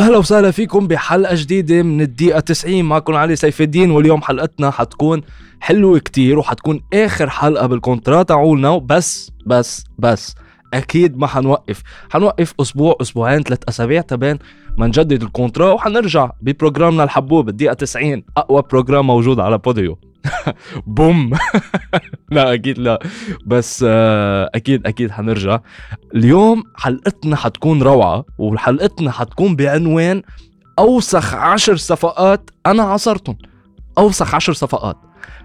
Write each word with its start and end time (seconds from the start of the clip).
أهلا 0.00 0.18
وسهلا 0.18 0.50
فيكم 0.50 0.86
بحلقة 0.86 1.34
جديدة 1.34 1.82
من 1.82 2.00
الدقيقة 2.00 2.40
90 2.40 2.82
معكم 2.82 3.14
علي 3.14 3.36
سيف 3.36 3.60
الدين 3.60 3.90
واليوم 3.90 4.22
حلقتنا 4.22 4.70
حتكون 4.70 5.20
حلوة 5.60 5.98
كتير 5.98 6.38
وحتكون 6.38 6.80
آخر 6.92 7.30
حلقة 7.30 7.66
بال 7.66 7.78
contrat 7.78 8.22
تاعولنا. 8.22 8.78
بس 8.78 9.30
بس 9.46 9.84
بس 9.98 10.34
أكيد 10.74 11.18
ما 11.18 11.26
حنوقف. 11.26 11.82
حنوقف 12.10 12.54
أسبوع 12.60 12.96
أسبوعين 13.00 13.42
ثلاث 13.42 13.58
أسابيع 13.68 14.00
تبين 14.00 14.38
ما 14.78 14.86
نجدد 14.86 15.22
ال 15.22 15.28
contrat. 15.28 15.72
وحنرجع 15.72 16.30
ببروجرامنا 16.42 17.04
الحبوب 17.04 17.48
الدقيقة 17.48 17.74
90 17.74 18.22
أقوى 18.36 18.62
program 18.70 19.06
موجود 19.06 19.40
على 19.40 19.58
Podeo. 19.58 19.98
بوم. 20.86 21.30
لا 22.30 22.54
أكيد 22.54 22.78
لا. 22.78 22.98
بس 23.46 23.84
آه، 23.88 24.50
أكيد 24.54 24.86
أكيد 24.86 25.10
حنرجع. 25.10 25.58
اليوم 26.14 26.62
حلقتنا 26.76 27.36
حتكون 27.36 27.82
روعة 27.82 28.24
وحلقتنا 28.38 29.10
حتكون 29.10 29.56
بعنوان 29.56 30.22
أوسخ 30.78 31.34
عشر 31.34 31.76
صفقات 31.76 32.50
أنا 32.66 32.82
عصرتهم 32.82 33.38
أوسخ 33.98 34.34
عشر 34.34 34.52
صفقات. 34.52 34.96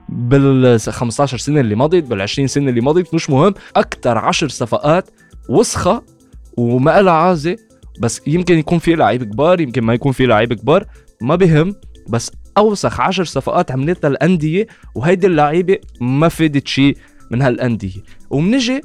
بال 0.09 0.79
15 0.79 1.37
سنة 1.37 1.59
اللي 1.59 1.75
مضت 1.75 2.03
بال 2.03 2.21
20 2.21 2.47
سنة 2.47 2.69
اللي 2.69 2.81
مضت 2.81 3.13
مش 3.13 3.29
مهم. 3.29 3.53
أكثر 3.75 4.17
عشر 4.17 4.49
صفقات 4.49 5.09
وسخة 5.49 6.03
وما 6.57 7.01
لها 7.01 7.13
عازة. 7.13 7.57
بس 7.99 8.21
يمكن 8.27 8.57
يكون 8.57 8.79
في 8.79 8.95
لعيب 8.95 9.23
كبار 9.23 9.59
يمكن 9.61 9.83
ما 9.83 9.93
يكون 9.93 10.11
في 10.11 10.25
لعيب 10.25 10.53
كبار. 10.53 10.85
ما 11.21 11.35
بهم. 11.35 11.75
بس 12.09 12.31
أوسخ 12.57 13.01
عشر 13.01 13.23
صفقات 13.23 13.71
عملتها 13.71 14.07
الأندية 14.07 14.67
وهيدي 14.95 15.27
اللعيبة 15.27 15.77
ما 16.01 16.27
فادت 16.29 16.67
شيء 16.67 16.97
من 17.31 17.41
هالأندية. 17.41 18.03
وبنجي 18.29 18.81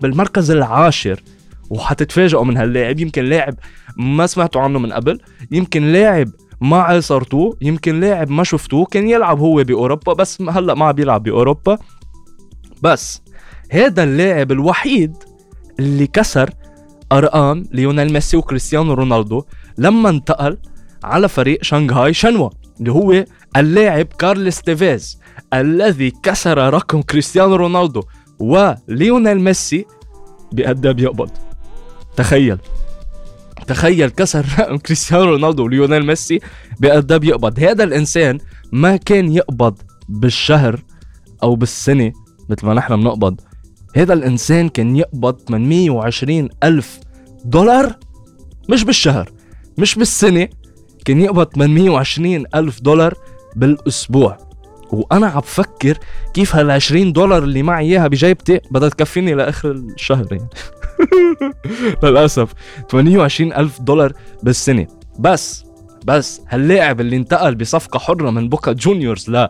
بالمركز 0.00 0.50
العاشر 0.50 1.22
وحتتفاجئوا 1.70 2.44
من 2.44 2.56
هاللاعب. 2.56 3.00
يمكن 3.00 3.24
لاعب 3.24 3.54
ما 3.96 4.26
سمعتوا 4.26 4.60
عنه 4.60 4.78
من 4.78 4.92
قبل 4.92 5.20
يمكن 5.50 5.92
لاعب 5.92 6.28
ما 6.60 6.76
عاصرتوه 6.76 7.56
يمكن 7.60 8.00
لاعب 8.00 8.30
ما 8.30 8.44
شفتوه 8.44 8.84
كان 8.84 9.08
يلعب 9.08 9.38
هو 9.38 9.64
بأوروبا 9.64 10.12
بس 10.12 10.42
هلأ 10.42 10.74
ما 10.74 10.92
بيلعب 10.92 11.22
بأوروبا. 11.22 11.78
بس 12.82 13.22
هذا 13.70 14.02
اللاعب 14.04 14.52
الوحيد 14.52 15.16
اللي 15.80 16.06
كسر 16.06 16.50
أرقام 17.12 17.64
ليونيل 17.72 18.12
ميسي 18.12 18.36
وكريستيانو 18.36 18.92
رونالدو 18.92 19.44
لما 19.78 20.08
انتقل 20.08 20.58
على 21.04 21.28
فريق 21.28 21.62
شنغهاي 21.62 22.14
شنوا. 22.14 22.50
اللي 22.80 22.92
هو 22.92 23.24
اللاعب 23.56 24.06
كارلس 24.06 24.62
تيفيز 24.62 25.18
الذي 25.54 26.12
كسر 26.22 26.74
رقم 26.74 27.02
كريستيانو 27.02 27.54
رونالدو 27.54 28.02
وليونيل 28.38 29.40
ميسي 29.40 29.86
بقد 30.52 30.86
بيقبض 30.86 31.30
تخيل. 32.16 32.58
تخيل 33.66 34.10
كسر 34.10 34.46
رقم 34.58 34.76
كريستيانو 34.76 35.24
رونالدو 35.24 35.64
وليونيل 35.64 36.06
ميسي 36.06 36.40
بقد 36.80 37.12
بيقبض 37.12 37.60
هذا 37.60 37.84
الإنسان 37.84 38.38
ما 38.72 38.96
كان 38.96 39.32
يقبض 39.32 39.78
بالشهر 40.08 40.82
أو 41.42 41.56
بالسنة 41.56 42.12
مثل 42.48 42.66
ما 42.66 42.74
نحن 42.74 42.96
بنقبض. 42.96 43.40
هذا 43.96 44.12
الإنسان 44.12 44.68
كان 44.68 44.96
يقبض 44.96 45.40
820 45.48 46.48
ألف 46.64 47.00
دولار؟ 47.44 47.98
مش 48.70 48.84
بالشهر 48.84 49.32
مش 49.78 49.94
بالسنة 49.94 50.48
كان 51.04 51.20
يقبض 51.20 51.46
820 51.54 52.44
ألف 52.54 52.80
دولار 52.80 53.14
بالأسبوع. 53.56 54.38
وأنا 54.92 55.26
عم 55.26 55.40
بفكر 55.40 55.98
كيف 56.34 56.56
هال 56.56 56.70
20 56.70 57.12
دولار 57.12 57.42
اللي 57.42 57.62
معي 57.62 57.86
إياها 57.86 58.08
بجيبتي 58.08 58.60
بدها 58.70 58.88
تكفيني 58.88 59.34
لآخر 59.34 59.70
الشهر 59.70 60.26
يعني. 60.32 60.48
للأسف 62.02 62.52
28 62.90 63.52
ألف 63.52 63.80
دولار 63.80 64.12
بالسنة. 64.42 64.86
بس 65.18 65.64
بس 66.04 66.40
هاللاعب 66.48 67.00
اللي 67.00 67.16
انتقل 67.16 67.54
بصفقة 67.54 67.98
حرة 67.98 68.30
من 68.30 68.48
بوكا 68.48 68.72
جونيورز 68.72 69.30
ل 69.30 69.48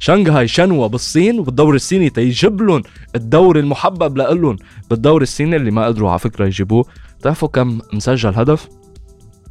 شنغهاي 0.00 0.48
شنوا 0.48 0.86
بالصين 0.86 1.38
وبالدوري 1.38 1.76
الصيني 1.76 2.10
تيجيب 2.10 2.62
لهم 2.62 2.82
الدوري 3.14 3.60
المحبب 3.60 4.16
لهم 4.16 4.56
بالدوري 4.90 5.22
الصيني 5.22 5.56
اللي 5.56 5.70
ما 5.70 5.86
قدروا 5.86 6.10
على 6.10 6.18
فكرة 6.18 6.46
يجيبوه. 6.46 6.84
بتعرفوا 7.18 7.48
كم 7.48 7.80
مسجل 7.92 8.34
هدف؟ 8.34 8.68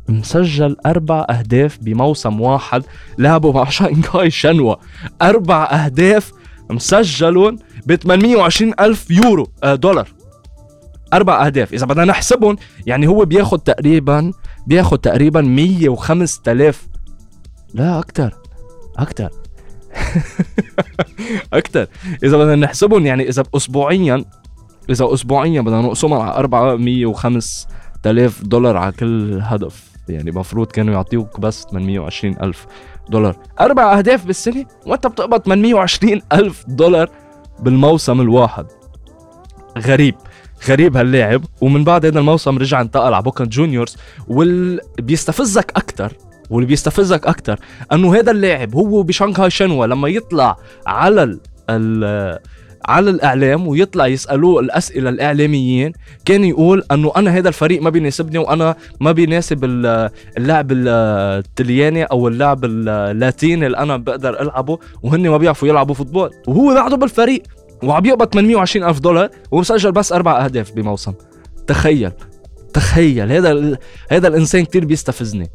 مسجل 0.10 0.76
أربع 0.86 1.26
أهداف 1.30 1.78
بموسم 1.82 2.42
واحد 2.42 2.84
لعبوا 3.18 3.54
مع 3.54 3.70
شانغهاي 3.78 4.32
شنوا. 4.32 4.76
أربع 5.22 5.64
أهداف 5.64 6.32
مسجلون 6.70 7.60
ب 7.86 7.96
820 7.96 8.74
ألف 8.80 9.12
يورو 9.12 9.48
آه 9.64 9.76
دولار. 9.76 10.08
أربع 11.14 11.46
أهداف. 11.46 11.74
إذا 11.74 11.86
بدنا 11.86 12.06
نحسبهم 12.06 12.56
يعني 12.86 13.08
هو 13.08 13.26
بياخد 13.26 13.60
تقريبا 13.60 14.32
بياخد 14.68 15.00
تقريبا 15.00 15.42
105 15.42 16.42
آلاف. 16.48 16.88
لا 17.74 18.00
أكتر. 18.00 18.34
أكتر. 18.98 19.30
أكتر. 21.54 21.88
إذا 22.24 22.38
بدنا 22.38 22.56
نحسبهم 22.56 23.06
يعني 23.06 23.30
إذا 23.30 23.44
أسبوعيا 23.56 24.26
إذا 24.90 25.14
أسبوعيا 25.14 25.62
بدنا 25.62 25.82
نقسمهم 25.82 26.22
على 26.22 26.36
405 26.36 27.68
آلاف 28.06 28.44
دولار 28.44 28.78
على 28.78 28.92
كل 28.92 29.40
هدف. 29.42 29.97
يعني 30.10 30.30
المفروض 30.30 30.68
كانوا 30.68 30.94
يعطيوك 30.94 31.40
بس 31.40 31.66
820 31.72 32.36
ألف 32.42 32.66
دولار. 33.10 33.36
أربع 33.60 33.98
أهداف 33.98 34.26
بالسنة 34.26 34.66
وأنت 34.86 35.08
بتقبض 35.08 35.42
820 35.42 36.22
ألف 36.34 36.64
دولار 36.68 37.10
بالموسم 37.60 38.22
الواحد. 38.22 38.66
غريب 39.78 40.16
غريب 40.68 40.98
هاللاعب. 40.98 41.44
ومن 41.62 41.84
بعد 41.84 42.06
هذا 42.06 42.20
الموسم 42.20 42.58
رجع 42.58 42.82
انتقل 42.82 43.14
على 43.14 43.24
بوكا 43.24 43.46
جونيورز. 43.46 43.98
واللي 44.28 44.82
بيستفزك 45.00 45.72
أكتر 45.76 46.14
واللي 46.50 46.68
بيستفزك 46.68 47.28
أكتر 47.28 47.60
أنه 47.92 48.16
هذا 48.16 48.32
اللاعب 48.32 48.76
هو 48.76 49.04
بشانغهاي 49.04 49.50
شنوا 49.50 49.86
لما 49.86 50.08
يطلع 50.08 50.58
على 50.88 51.24
ال 51.70 52.40
على 52.86 53.10
الإعلام 53.10 53.68
ويطلع 53.68 54.08
يسألوه 54.08 54.60
الأسئلة 54.60 55.10
الإعلاميين. 55.10 55.92
كان 56.26 56.44
يقول 56.44 56.84
أنه 56.92 57.12
أنا 57.16 57.32
هذا 57.32 57.48
الفريق 57.50 57.82
ما 57.82 57.90
بيناسبني 57.90 58.38
وأنا 58.38 58.76
ما 59.00 59.12
بيناسب 59.12 59.66
اللعب 60.38 60.72
التلياني 60.72 62.04
أو 62.04 62.28
اللعب 62.28 62.66
اللاتيني 62.66 63.66
اللي 63.66 63.78
أنا 63.78 63.98
بقدر 63.98 64.42
ألعبه 64.42 64.80
وهن 65.04 65.30
ما 65.30 65.38
بيعرفوا 65.38 65.68
يلعبوا 65.68 65.96
فوتبول. 65.96 66.32
وهو 66.48 66.74
بعده 66.74 66.98
بالفريق 66.98 67.44
وعم 67.84 68.06
يقبض 68.06 68.34
820 68.34 68.90
ألف 68.90 69.00
دولار 69.00 69.30
ومسجل 69.52 69.92
بس 69.92 70.12
أربع 70.12 70.46
أهداف 70.46 70.72
بموسم. 70.72 71.14
تخيل 71.68 72.12
تخيل 72.74 73.32
هذا 73.32 73.78
هذا 74.10 74.28
الإنسان 74.28 74.66
كتير 74.66 74.86
بيستفزني. 74.86 75.50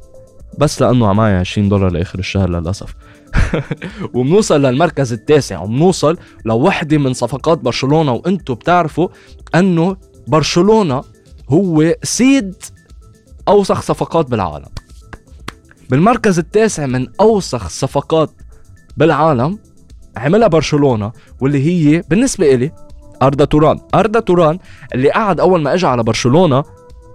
بس 0.59 0.83
لأنه 0.83 1.12
معي 1.12 1.34
20 1.34 1.69
دولار 1.69 1.91
لآخر 1.93 2.19
الشهر 2.19 2.50
للأسف. 2.50 2.94
وبنوصل 4.15 4.62
للمركز 4.62 5.12
التاسع. 5.12 5.60
وبنوصل 5.60 6.16
لوحدة 6.44 6.98
من 6.98 7.12
صفقات 7.12 7.59
برشلونة 7.59 8.12
وأنتم 8.12 8.54
بتعرفوا 8.54 9.09
أنه 9.54 9.97
برشلونة 10.28 11.03
هو 11.48 11.94
سيد 12.03 12.54
أوسخ 13.48 13.81
صفقات 13.82 14.31
بالعالم. 14.31 14.69
بالمركز 15.91 16.38
التاسع 16.38 16.87
من 16.87 17.06
أوسخ 17.21 17.69
صفقات 17.69 18.31
بالعالم 18.97 19.59
عملها 20.16 20.48
برشلونة 20.48 21.12
واللي 21.41 21.66
هي 21.66 22.03
بالنسبة 22.10 22.54
إلي 22.54 22.72
أردا 23.22 23.45
توران. 23.45 23.80
أردا 23.95 24.21
توران 24.21 24.59
اللي 24.95 25.10
قعد 25.10 25.41
أول 25.41 25.62
ما 25.62 25.74
اجى 25.74 25.86
على 25.86 26.03
برشلونة 26.03 26.65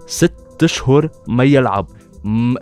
ست 0.06 0.34
أشهر 0.62 1.10
ما 1.28 1.44
يلعب 1.44 1.86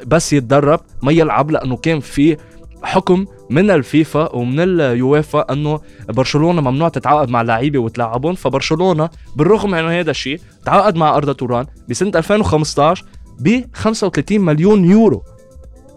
بس 0.06 0.32
يتدرب 0.32 0.80
ما 1.02 1.12
يلعب 1.12 1.50
لأنه 1.50 1.76
كان 1.76 2.00
في 2.00 2.36
حكم 2.82 3.26
من 3.50 3.70
الفيفا 3.70 4.34
ومن 4.34 4.60
اليويفا 4.60 5.52
انه 5.52 5.80
برشلونة 6.08 6.60
ممنوع 6.60 6.88
تتعاقد 6.88 7.30
مع 7.30 7.42
لعيبة 7.42 7.78
وتلعبهم 7.78 8.34
فبرشلونة 8.34 9.10
بالرغم 9.36 9.70
من 9.70 9.78
هذا 9.78 10.10
الشيء 10.10 10.40
تعاقد 10.64 10.96
مع 10.96 11.16
أردا 11.16 11.32
توران 11.32 11.66
بسنة 11.88 12.12
2015 12.16 13.04
ب 13.40 13.60
35 13.74 14.40
مليون 14.40 14.84
يورو. 14.84 15.22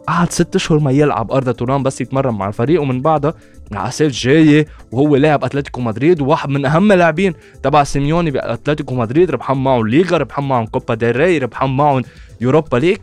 قعد 0.08 0.32
ست 0.32 0.56
أشهر 0.56 0.80
ما 0.80 0.92
يلعب 0.92 1.32
أردا 1.32 1.52
توران 1.52 1.84
بس 1.84 2.02
يتمرن 2.02 2.34
مع 2.34 2.48
الفريق 2.48 2.82
ومن 2.82 3.02
بعدها 3.02 3.34
على 3.72 3.92
جاية 4.00 4.68
وهو 4.92 5.16
لاعب 5.16 5.44
أتلتيكو 5.44 5.82
مدريد 5.82 6.22
وواحد 6.22 6.50
من 6.50 6.66
أهم 6.66 6.92
اللاعبين 6.92 7.34
تبع 7.64 7.84
سيميوني 7.84 8.32
بأتلتيكو 8.32 8.96
مدريد 8.96 9.32
ربحان 9.32 9.58
معهم 9.64 9.88
ليغا 9.88 10.18
ربحان 10.18 10.48
معهم 10.48 10.66
كوبا 10.66 10.94
ديل 10.94 11.16
ري 11.16 11.38
ربحان 11.38 11.78
معهم 11.78 12.04
يوروبا 12.42 12.78
ليج 12.78 12.98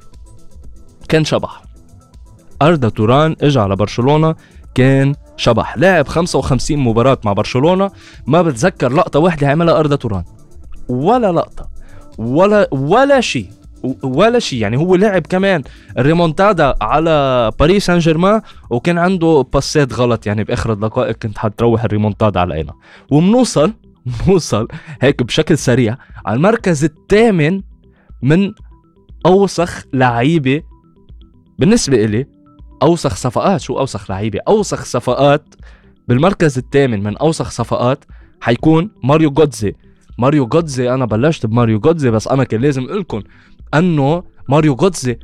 كان 1.09 1.25
شبح. 1.25 1.66
أردا 2.63 2.89
توران 2.89 3.37
اجى 3.43 3.61
على 3.61 3.77
برشلونة. 3.77 4.35
كان 4.75 5.15
شبح 5.37 5.79
لعب 5.79 6.09
55 6.09 6.79
مباراة 6.79 7.19
مع 7.25 7.33
برشلونة. 7.33 7.91
ما 8.27 8.43
بتذكر 8.43 8.93
لقطة 8.93 9.19
واحدة 9.19 9.49
عملها 9.49 9.79
أردا 9.79 9.97
توران. 9.97 10.25
ولا 10.89 11.33
لقطة 11.33 11.69
ولا 12.19 12.69
ولا 12.73 13.21
شيء 13.21 13.51
ولا 14.03 14.39
شيء 14.39 14.61
يعني 14.63 14.77
هو 14.77 14.95
لعب 14.95 15.23
كمان 15.23 15.63
الريمونتادا 15.99 16.75
على 16.81 17.51
باريس 17.61 17.87
سان 17.87 17.99
جيرمان 17.99 18.41
وكان 18.71 18.99
عنده 18.99 19.47
باسات 19.53 19.93
غلط. 19.93 20.27
يعني 20.27 20.45
بآخر 20.45 20.73
الدقائق 20.73 21.17
كانت 21.17 21.39
حتروح 21.39 21.85
الريمونتادا 21.85 22.41
علينا 22.41 22.73
وبنوصل 23.11 23.73
بنوصل 24.07 24.69
هيك 25.03 25.23
بشكل 25.23 25.59
سريع 25.59 25.97
على 26.27 26.37
المركز 26.37 26.85
الثامن 26.85 27.63
من 28.23 28.53
أوسخ 29.27 29.85
لعيبة 29.93 30.63
بالنسبة 31.59 32.05
إلي 32.05 32.27
أوسخ 32.83 33.17
صفقات 33.17 33.61
شو 33.61 33.79
أوسخ 33.79 34.11
لعيبة؟ 34.11 34.41
أوسخ 34.49 34.85
صفقات 34.85 35.55
بالمركز 36.09 36.59
الثامن 36.59 37.03
من 37.03 37.17
أوسخ 37.17 37.51
صفقات 37.51 38.05
حيكون 38.41 38.91
ماريو 39.05 39.31
جودزي 39.31 39.75
ماريو 40.19 40.47
جودزي 40.47 40.95
أنا 40.95 41.05
بلشت 41.05 41.47
بماريو 41.47 41.79
جودزي 41.81 42.11
بس 42.11 42.29
أنا 42.29 42.45
كان 42.45 42.61
لازم 42.61 42.85
أقول 42.85 43.01
لكم 43.01 43.23
إنه 43.75 44.23
ماريو 44.49 44.75
جودزي 44.75 45.19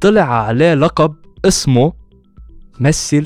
طلع 0.00 0.22
عليه 0.22 0.74
لقب 0.74 1.14
اسمه 1.44 1.92
ميسي 2.80 3.24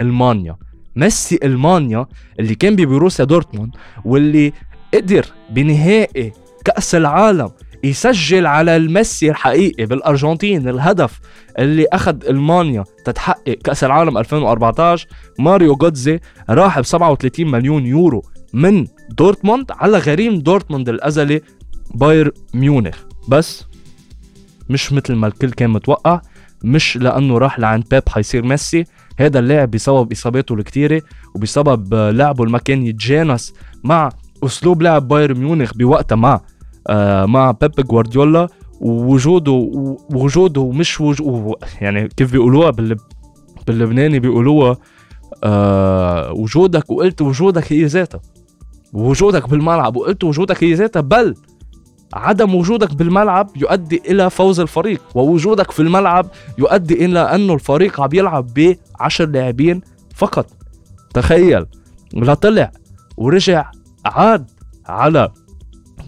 ألمانيا. 0.00 0.56
ميسي 0.96 1.38
ألمانيا 1.42 2.06
اللي 2.40 2.54
كان 2.54 2.76
ببروسيا 2.76 3.24
دورتموند 3.24 3.74
واللي 4.04 4.52
قدر 4.94 5.26
بنهائي 5.50 6.32
كأس 6.64 6.94
العالم 6.94 7.50
يسجل 7.84 8.46
على 8.46 8.76
الميسي 8.76 9.30
الحقيقي 9.30 9.86
بالأرجنتين 9.86 10.68
الهدف 10.68 11.20
اللي 11.58 11.86
أخذ 11.92 12.16
ألمانيا 12.28 12.84
تتحقق 13.04 13.58
كأس 13.64 13.84
العالم 13.84 14.18
2014 14.18 15.08
ماريو 15.38 15.76
جودزي 15.76 16.20
راح 16.50 16.80
ب 16.80 16.82
37 16.82 17.50
مليون 17.50 17.86
يورو 17.86 18.22
من 18.52 18.86
دورتموند 19.10 19.66
على 19.70 19.98
غريم 19.98 20.38
دورتموند 20.38 20.88
الأزلي 20.88 21.40
بايرن 21.94 22.32
ميونخ. 22.54 22.96
بس 23.28 23.64
مش 24.70 24.92
مثل 24.92 25.14
ما 25.14 25.26
الكل 25.26 25.50
كان 25.50 25.70
متوقع 25.70 26.20
مش 26.64 26.96
لأنه 26.96 27.38
راح 27.38 27.58
لعند 27.58 27.84
بيب 27.90 28.08
حيصير 28.08 28.42
ميسي. 28.44 28.84
هذا 29.18 29.38
اللاعب 29.38 29.70
بسبب 29.70 30.12
إصاباته 30.12 30.54
الكتيرة 30.54 31.02
وبسبب 31.34 31.94
لعبه 31.94 32.44
ما 32.44 32.58
كان 32.58 32.86
يتجانس 32.86 33.54
مع 33.84 34.08
أسلوب 34.44 34.82
لعب 34.82 35.08
باير 35.08 35.34
ميونخ 35.34 35.74
بوقتها 35.74 36.16
مع 36.16 36.40
آه 36.88 37.26
مع 37.26 37.50
بيب 37.50 37.70
جوارديولا. 37.86 38.48
ووجوده 38.80 39.52
وجوده 40.14 40.70
مش 40.70 41.00
وجوده 41.00 41.56
يعني 41.80 42.08
كيف 42.08 42.32
بيقولوها؟ 42.32 42.72
باللبناني 43.66 44.18
بيقولوها 44.18 44.76
آه 45.44 46.32
وجودك 46.32 46.90
وقلت 46.90 47.22
وجودك 47.22 47.72
هي 47.72 47.84
ذاتها. 47.84 48.20
وجودك 48.92 49.48
بالملعب 49.48 49.96
وقلت 49.96 50.24
وجودك 50.24 50.64
هي 50.64 50.74
ذاتها 50.74 51.00
بل 51.00 51.34
عدم 52.14 52.54
وجودك 52.54 52.94
بالملعب 52.94 53.50
يؤدي 53.56 54.02
إلى 54.10 54.30
فوز 54.30 54.60
الفريق. 54.60 55.02
ووجودك 55.14 55.70
في 55.70 55.80
الملعب 55.82 56.26
يؤدي 56.58 57.04
إلى 57.04 57.18
أنه 57.20 57.54
الفريق 57.54 58.00
عم 58.00 58.08
يلعب 58.12 58.46
ب 58.54 58.76
10 59.00 59.26
لاعبين 59.26 59.80
فقط. 60.14 60.46
تخيل 61.14 61.66
لا 62.12 62.34
طلع 62.34 62.72
ورجع 63.16 63.70
عاد 64.04 64.50
على 64.86 65.28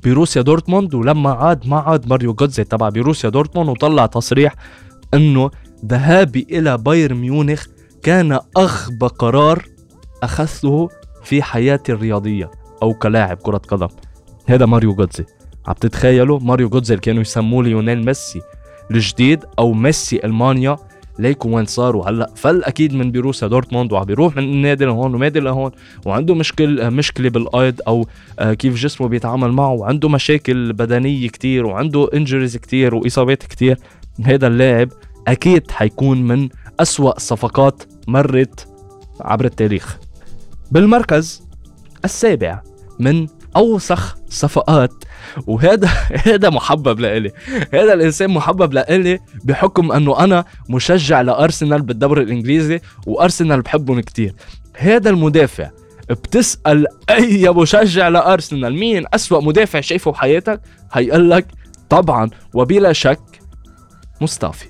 بروسيا 0.04 0.42
دورتموند 0.42 0.94
ولما 0.94 1.30
عاد 1.30 1.66
ما 1.66 1.76
عاد 1.76 2.08
ماريو 2.08 2.34
جوتزي 2.34 2.64
تبع 2.64 2.88
بروسيا 2.88 3.30
دورتموند 3.30 3.68
وطلع 3.68 4.06
تصريح 4.06 4.54
إنه 5.14 5.50
ذهابي 5.86 6.46
إلى 6.50 6.78
بايرن 6.78 7.16
ميونخ 7.16 7.66
كان 8.02 8.38
اغبى 8.56 9.06
قرار 9.06 9.64
أخذته 10.22 10.88
في 11.24 11.42
حياتي 11.42 11.92
الرياضية 11.92 12.50
أو 12.82 12.94
كلاعب 12.94 13.36
كرة 13.36 13.58
قدم. 13.58 13.88
هذا 14.46 14.66
ماريو 14.66 14.94
جوتزي 14.94 15.24
عم 15.66 15.74
تتخيلوا؟ 15.74 16.38
ماريو 16.38 16.68
جوتزي 16.68 16.94
اللي 16.94 17.02
كانوا 17.02 17.20
يسموه 17.20 17.64
ليونيل 17.64 18.04
ميسي 18.04 18.40
الجديد 18.90 19.44
أو 19.58 19.72
ميسي 19.72 20.20
ألمانيا 20.24 20.76
ليكوا 21.20 21.56
وين 21.56 21.64
صاروا. 21.64 22.08
هلأ 22.08 22.30
فل 22.36 22.64
أكيد 22.64 22.94
من 22.94 23.10
بيروسيا 23.10 23.48
دورتموند 23.48 23.92
وعم 23.92 24.04
بيروح 24.04 24.36
من 24.36 24.62
نادي 24.62 24.84
لهون 24.84 25.14
ونادي 25.14 25.40
لهون 25.40 25.70
وعنده 26.06 26.34
مشكل 26.34 26.90
مشكلة 26.90 27.28
بالايد 27.28 27.80
أو 27.88 28.06
آه، 28.38 28.54
كيف 28.54 28.74
جسمه 28.74 29.08
بيتعامل 29.08 29.52
معه 29.52 29.72
وعنده 29.72 30.08
مشاكل 30.08 30.72
بدنية 30.72 31.28
كتير 31.28 31.66
وعنده 31.66 32.08
injuries 32.14 32.56
كتير 32.56 32.94
وإصابات 32.94 33.42
كتير. 33.42 33.78
هذا 34.24 34.46
اللاعب 34.46 34.88
أكيد 35.28 35.70
حيكون 35.70 36.22
من 36.22 36.48
أسوأ 36.80 37.18
صفقات 37.18 37.82
مرت 38.08 38.68
عبر 39.20 39.44
التاريخ. 39.44 39.98
بالمركز 40.70 41.42
السابع 42.04 42.62
من 42.98 43.26
أوسخ 43.56 44.16
صفقات. 44.28 44.92
وهذا 45.46 45.88
هذا 46.26 46.50
محبب 46.50 47.00
لإلي. 47.00 47.32
هذا 47.74 47.92
الإنسان 47.92 48.30
محبب 48.30 48.72
لإلي 48.72 49.18
بحكم 49.44 49.92
أنه 49.92 50.24
أنا 50.24 50.44
مشجع 50.68 51.20
لأرسنال 51.20 51.82
بالدوري 51.82 52.22
الإنجليزي 52.22 52.80
وأرسنال 53.06 53.62
بحبهم 53.62 54.00
كتير. 54.00 54.34
هذا 54.76 55.10
المدافع 55.10 55.70
بتسأل 56.10 56.86
أي 57.10 57.50
مشجع 57.50 58.08
لأرسنال 58.08 58.74
مين 58.74 59.04
أسوأ 59.14 59.40
مدافع 59.40 59.80
شايفه 59.80 60.10
بحياتك؟ 60.10 60.60
هيقول 60.92 61.30
لك 61.30 61.46
طبعا 61.88 62.30
وبلا 62.54 62.92
شك 62.92 63.20
مصطفي 64.20 64.66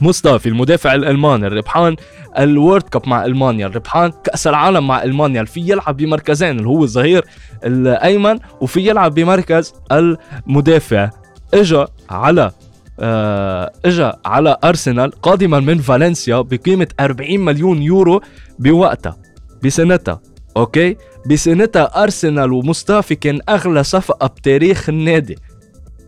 مصطفي 0.00 0.48
المدافع 0.48 0.94
الألماني 0.94 1.46
الربحان 1.46 1.96
ال 2.38 2.45
World 2.45 2.82
Cup 2.82 3.08
مع 3.08 3.24
ألمانيا. 3.24 3.66
الربحان 3.66 4.12
كأس 4.24 4.46
العالم 4.46 4.86
مع 4.86 5.02
ألمانيا. 5.02 5.44
في 5.44 5.60
يلعب 5.60 5.96
بمركزين 5.96 6.58
اللي 6.58 6.68
هو 6.68 6.84
الظهير 6.84 7.24
الأيمن 7.64 8.38
وفي 8.60 8.88
يلعب 8.88 9.14
بمركز 9.14 9.74
المدافع. 9.92 11.10
إجا 11.54 11.86
على 12.10 12.52
آه 13.00 13.72
إجا 13.84 14.16
على 14.24 14.56
أرسنال 14.64 15.10
قادما 15.10 15.60
من 15.60 15.78
فالنسيا 15.78 16.40
بقيمة 16.40 16.88
40 17.00 17.40
مليون 17.40 17.82
يورو 17.82 18.20
بوقتها 18.58 19.16
بسنتها. 19.62 20.20
okay؟ 20.56 20.96
بسنتها 21.30 22.02
أرسنال 22.02 22.52
ومصطفي 22.52 23.14
كان 23.14 23.40
أغلى 23.48 23.84
صفقة 23.84 24.26
بتاريخ 24.26 24.88
النادي. 24.88 25.38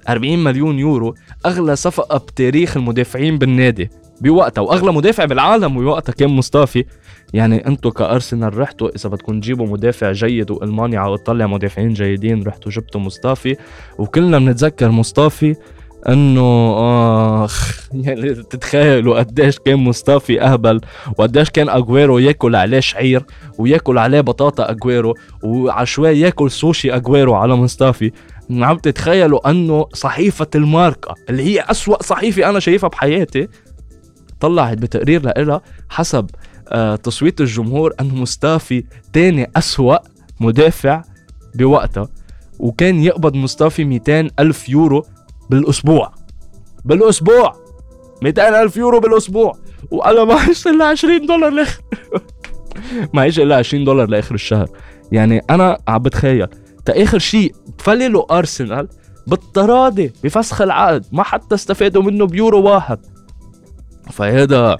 40 0.08 0.44
مليون 0.44 0.78
يورو 0.78 1.14
أغلى 1.46 1.76
صفقة 1.76 2.18
بتاريخ 2.18 2.76
المدافعين 2.76 3.38
بالنادي. 3.38 3.90
بوقتها 4.20 4.62
وأغلى 4.62 4.92
مدافع 4.92 5.24
بالعالم 5.24 5.74
بوقتها 5.74 6.12
كان 6.12 6.28
مصطفي 6.28 6.84
يعني 7.34 7.66
أنتم 7.66 7.90
كأرسنال 7.90 8.58
رحتوا 8.58 8.88
إذا 8.96 9.08
بدكم 9.08 9.40
تجيبوا 9.40 9.66
مدافع 9.66 10.12
جيد 10.12 10.50
وألمانيا 10.50 10.98
عم 10.98 11.16
تطلع 11.16 11.46
مدافعين 11.46 11.92
جيدين 11.92 12.42
رحتوا 12.42 12.72
جبتوا 12.72 13.00
مصطفي 13.00 13.56
وكلنا 13.98 14.38
بنتذكر 14.38 14.90
مصطفي 14.90 15.56
إنه 16.08 16.74
آخ 17.44 17.80
يعني 18.04 18.34
تتخيلوا 18.34 19.18
قديش 19.18 19.58
كان 19.58 19.76
مصطفي 19.76 20.42
أهبل 20.42 20.80
وقديش 21.18 21.50
كان 21.50 21.68
أجويرو 21.68 22.18
ياكل 22.18 22.56
عليه 22.56 22.80
شعير 22.80 23.24
وياكل 23.58 23.98
عليه 23.98 24.20
بطاطا 24.20 24.70
أجويرو 24.70 25.14
وعشوائي 25.42 26.20
ياكل 26.20 26.50
سوشي 26.50 26.94
أجويرو 26.96 27.34
على 27.34 27.56
مصطفي 27.56 28.12
عم 28.50 28.76
تتخيلوا 28.76 29.50
إنه 29.50 29.86
صحيفة 29.92 30.46
الماركة 30.54 31.14
اللي 31.30 31.42
هي 31.42 31.60
أسوأ 31.60 32.02
صحيفة 32.02 32.50
أنا 32.50 32.60
شايفها 32.60 32.88
بحياتي 32.88 33.48
طلعت 34.40 34.78
بتقرير 34.78 35.22
لها 35.44 35.60
حسب 35.88 36.30
آه 36.68 36.96
تصويت 36.96 37.40
الجمهور 37.40 37.94
أنه 38.00 38.14
مصطفي 38.14 38.84
تاني 39.12 39.50
أسوأ 39.56 39.96
مدافع 40.40 41.02
بوقتها 41.54 42.08
وكان 42.58 43.02
يقبض 43.02 43.34
مصطفي 43.34 43.84
200 43.84 44.28
ألف 44.38 44.68
يورو 44.68 45.06
بالأسبوع. 45.50 46.14
بالأسبوع! 46.84 47.56
200 48.22 48.62
ألف 48.62 48.76
يورو 48.76 49.00
بالأسبوع! 49.00 49.58
وأنا 49.90 50.24
معيش 50.24 50.66
إلا 50.66 50.84
20 50.84 51.26
دولار 51.26 51.50
لآخر 51.50 51.82
معيش 53.14 53.40
إلا 53.40 53.56
20 53.56 53.84
دولار 53.84 54.08
لآخر 54.08 54.34
الشهر. 54.34 54.68
يعني 55.12 55.42
أنا 55.50 55.78
عم 55.88 55.98
بتخيل 56.02 56.46
تا 56.84 57.02
آخر 57.02 57.18
شيء 57.18 57.54
فللوا 57.78 58.38
أرسنال 58.38 58.88
بالتراضي 59.26 60.12
بفسخ 60.24 60.62
العقد 60.62 61.04
ما 61.12 61.22
حتى 61.22 61.54
استفادوا 61.54 62.02
منه 62.02 62.26
بيورو 62.26 62.62
واحد. 62.62 62.98
فهذا 64.12 64.76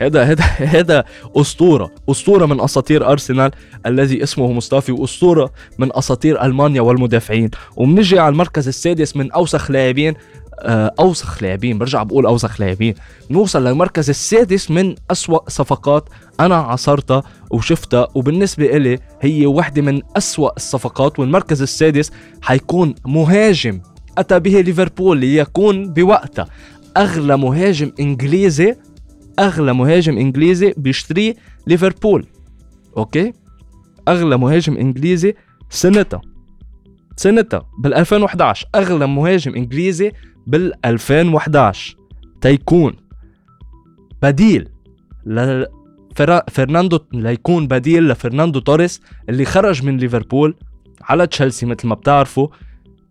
هذا 0.00 0.22
هذا 0.24 0.44
هذا 0.74 1.04
أسطورة 1.36 1.90
أسطورة 2.10 2.46
من 2.46 2.60
أساطير 2.60 3.10
أرسنال 3.12 3.50
الذي 3.86 4.22
اسمه 4.22 4.52
مصطفي 4.52 4.92
وأسطورة 4.92 5.52
من 5.78 5.96
أساطير 5.96 6.42
ألمانيا 6.42 6.80
والمدافعين. 6.80 7.50
وبنجي 7.76 8.18
على 8.18 8.32
المركز 8.32 8.68
السادس 8.68 9.16
من 9.16 9.32
أوسخ 9.32 9.70
لاعبين 9.70 10.14
آه، 10.60 10.94
أوسخ 11.00 11.42
لاعبين 11.42 11.78
برجع 11.78 12.02
بقول 12.02 12.26
أوسخ 12.26 12.60
لاعبين. 12.60 12.94
نوصل 13.30 13.64
للمركز 13.64 14.10
السادس 14.10 14.70
من 14.70 14.94
أسوأ 15.10 15.50
صفقات 15.50 16.08
أنا 16.40 16.56
عصرتها 16.56 17.22
وشفتها 17.50 18.08
وبالنسبة 18.14 18.76
إلي 18.76 18.98
هي 19.20 19.46
واحدة 19.46 19.82
من 19.82 20.00
أسوأ 20.16 20.56
الصفقات. 20.56 21.18
والمركز 21.18 21.62
السادس 21.62 22.12
حيكون 22.42 22.94
مهاجم 23.06 23.80
أتى 24.18 24.40
به 24.40 24.60
ليفربول 24.60 25.18
ليكون 25.18 25.92
بوقتها 25.92 26.46
أغلى 26.96 27.36
مهاجم 27.36 27.92
إنجليزي 28.00 28.76
أغلى 29.38 29.74
مهاجم 29.74 30.18
إنجليزي 30.18 30.74
بيشتريه 30.76 31.34
ليفربول. 31.66 32.26
okay؟ 32.96 33.32
أغلى 34.08 34.38
مهاجم 34.38 34.76
إنجليزي 34.76 35.34
سنتها. 35.70 36.20
سنتها 37.16 37.68
بال 37.78 37.94
2011 37.94 38.66
أغلى 38.74 39.06
مهاجم 39.06 39.54
إنجليزي 39.54 40.12
بال 40.46 40.86
2011 40.86 41.96
تيكون. 42.40 42.96
بديل 44.22 44.68
فرناندو 46.50 46.98
ليكون 47.12 47.68
بديل 47.68 48.08
لفرناندو 48.08 48.60
توريس 48.60 49.02
اللي 49.28 49.44
خرج 49.44 49.84
من 49.84 49.96
ليفربول 49.96 50.56
على 51.02 51.26
تشيلسي 51.26 51.66
مثل 51.66 51.88
ما 51.88 51.94
بتعرفوا. 51.94 52.48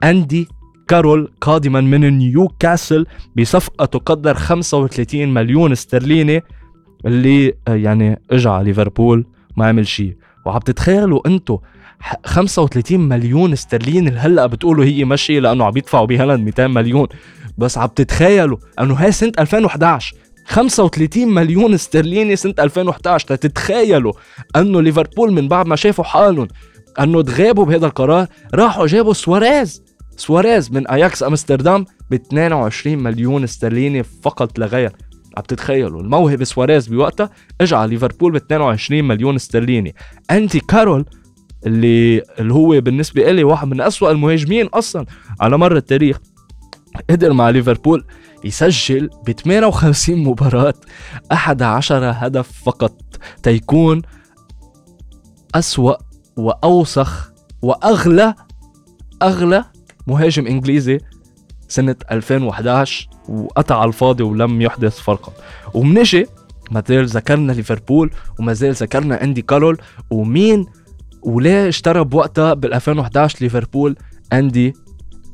أندي 0.03 0.47
كارول 0.87 1.31
قادما 1.41 1.81
من 1.81 2.17
نيوكاسل 2.17 3.05
بصفقة 3.37 3.85
تقدر 3.85 4.33
35 4.33 5.33
مليون 5.33 5.71
استرليني 5.71 6.43
اللي 7.05 7.53
آه، 7.67 7.75
يعني 7.75 8.21
اجى 8.31 8.49
على 8.49 8.65
ليفربول 8.65 9.25
ما 9.57 9.65
عمل 9.67 9.87
شيء. 9.87 10.15
وعم 10.45 10.59
تتخيلوا 10.59 11.27
أنتم 11.27 11.57
35 12.25 12.99
مليون 12.99 13.51
استرليني 13.53 14.09
هلأ 14.09 14.45
بتقولوا 14.45 14.85
هي 14.85 15.05
مشي 15.05 15.39
لأنه 15.39 15.65
عم 15.65 15.77
يدفعوا 15.77 16.05
بهالاند 16.05 16.45
200 16.45 16.67
مليون. 16.67 17.07
بس 17.57 17.77
عم 17.77 17.87
تتخيلوا 17.87 18.57
أنه 18.81 18.93
هاي 18.93 19.11
سنة 19.11 19.31
2011 19.39 20.15
35 20.45 21.27
مليون 21.27 21.73
استرليني 21.73 22.35
سنة 22.35 22.53
2011 22.59 23.27
تتخيلوا 23.27 24.13
أنه 24.55 24.81
ليفربول 24.81 25.31
من 25.33 25.47
بعد 25.47 25.67
ما 25.67 25.75
شافوا 25.75 26.03
حالهم 26.03 26.47
أنه 26.99 27.21
تغابوا 27.21 27.65
بهذا 27.65 27.85
القرار 27.85 28.27
راحوا 28.53 28.87
جابوا 28.87 29.13
سواريز. 29.13 29.83
سواريز 30.17 30.72
من 30.72 30.88
اياكس 30.88 31.24
أمستردام 31.24 31.86
ب 32.12 32.13
22 32.13 32.98
مليون 32.98 33.43
استرليني 33.43 34.03
فقط 34.03 34.60
لا 34.60 34.65
غير 34.65 34.91
عم 35.38 35.43
تتخيلوا 35.43 36.01
الموهبة 36.01 36.46
سواريز 36.46 36.88
بوقتها؟ 36.88 37.29
اجى 37.62 37.75
على 37.75 37.91
ليفربول 37.91 38.32
ب 38.32 38.36
22 38.36 39.03
مليون 39.03 39.36
استرليني. 39.36 39.96
أندي 40.31 40.59
كارول 40.60 41.05
اللي 41.65 42.24
اللي 42.39 42.53
هو 42.53 42.82
بالنسبة 42.82 43.32
لي 43.32 43.43
واحد 43.43 43.67
من 43.67 43.82
أسوأ 43.82 44.12
المهاجمين 44.12 44.67
أصلا 44.67 45.05
على 45.41 45.58
مر 45.58 45.75
التاريخ 45.75 46.17
قدر 47.10 47.34
مع 47.34 47.50
ليفربول 47.50 48.05
يسجل 48.43 49.10
ب 49.27 49.32
58 49.32 50.17
مباراة 50.24 50.74
11 51.32 52.12
هدف 52.15 52.51
فقط 52.65 53.01
تيكون 53.43 54.01
أسوأ 55.55 55.96
وأوسخ 56.38 57.34
وأغلى 57.62 58.36
أغلى 59.22 59.65
مهاجم 60.07 60.48
إنجليزي 60.48 60.98
سنة 61.67 61.95
2011 62.12 63.07
وقطع 63.29 63.83
الفاضي 63.83 64.24
ولم 64.24 64.62
يحدث 64.62 65.00
فرقا 65.00 65.33
ومنجي 65.74 66.25
ما 66.72 66.83
زال 66.88 67.05
ذكرنا 67.05 67.51
ليفربول 67.51 68.12
وما 68.39 68.53
زال 68.53 68.74
ذكرنا 68.74 69.24
اندي 69.24 69.41
كارول. 69.41 69.77
ومين 70.10 70.65
وليه 71.24 71.67
اشترى 71.67 72.03
بوقتها 72.03 72.53
بال 72.53 72.74
2011 72.74 73.38
ليفربول 73.41 73.95
اندي 74.33 74.74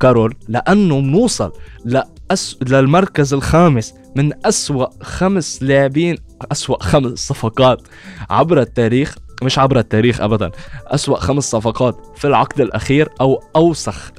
كارول؟ 0.00 0.34
لأنه 0.48 1.00
بنوصل 1.00 1.52
لأس... 1.84 2.56
للمركز 2.62 3.34
الخامس 3.34 3.94
من 4.16 4.46
أسوأ 4.46 4.86
خمس 5.02 5.62
لاعبين 5.62 6.16
أسوأ 6.52 6.82
خمس 6.82 7.18
صفقات 7.18 7.82
عبر 8.30 8.60
التاريخ. 8.60 9.16
مش 9.42 9.58
عبر 9.58 9.78
التاريخ 9.78 10.20
ابدا 10.20 10.50
أسوأ 10.86 11.20
خمس 11.20 11.50
صفقات 11.50 12.06
في 12.16 12.26
العقد 12.26 12.60
الأخير 12.60 13.08
أو 13.20 13.42
أوسخ 13.56 14.12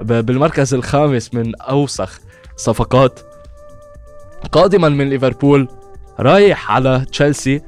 بالمركز 0.00 0.74
الخامس 0.74 1.34
من 1.34 1.54
أوسخ 1.56 2.20
صفقات 2.56 3.20
قادما 4.52 4.88
من 4.88 5.08
ليفربول 5.08 5.68
رايح 6.20 6.70
على 6.70 7.06
تشيلسي 7.12 7.60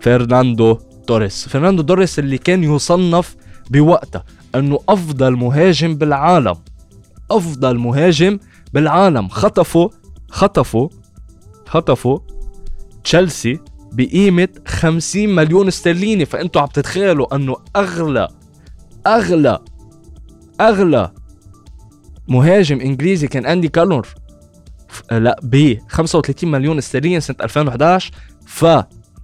فرناندو 0.00 0.78
توريس. 1.06 1.48
فرناندو 1.48 1.82
توريس 1.82 2.18
اللي 2.18 2.38
كان 2.38 2.64
يصنف 2.64 3.36
بوقتها 3.70 4.24
أنه 4.54 4.78
أفضل 4.88 5.36
مهاجم 5.36 5.96
بالعالم. 5.96 6.54
أفضل 7.30 7.78
مهاجم 7.78 8.38
بالعالم. 8.72 9.28
خطفوا 9.28 9.88
خطفوا 10.30 10.88
خطفوا 11.66 12.18
تشيلسي 13.04 13.60
بقيمة 13.92 14.48
50 14.66 15.34
مليون 15.34 15.68
استرليني. 15.68 16.24
فأنتوا 16.24 16.62
عم 16.62 16.68
تتخيلوا 16.68 17.34
أنه 17.34 17.56
اغلى 17.76 18.28
أغلى 19.06 19.58
أغلى 20.60 21.12
مهاجم 22.28 22.80
إنجليزي 22.80 23.28
كان 23.28 23.46
أندي 23.46 23.68
كارلور 23.68 24.08
لا 25.10 25.40
ب 25.42 25.78
35 25.88 26.50
مليون 26.50 26.78
استرليني 26.78 27.20
سنة 27.20 27.36
2011 27.42 28.12
ف 28.46 28.66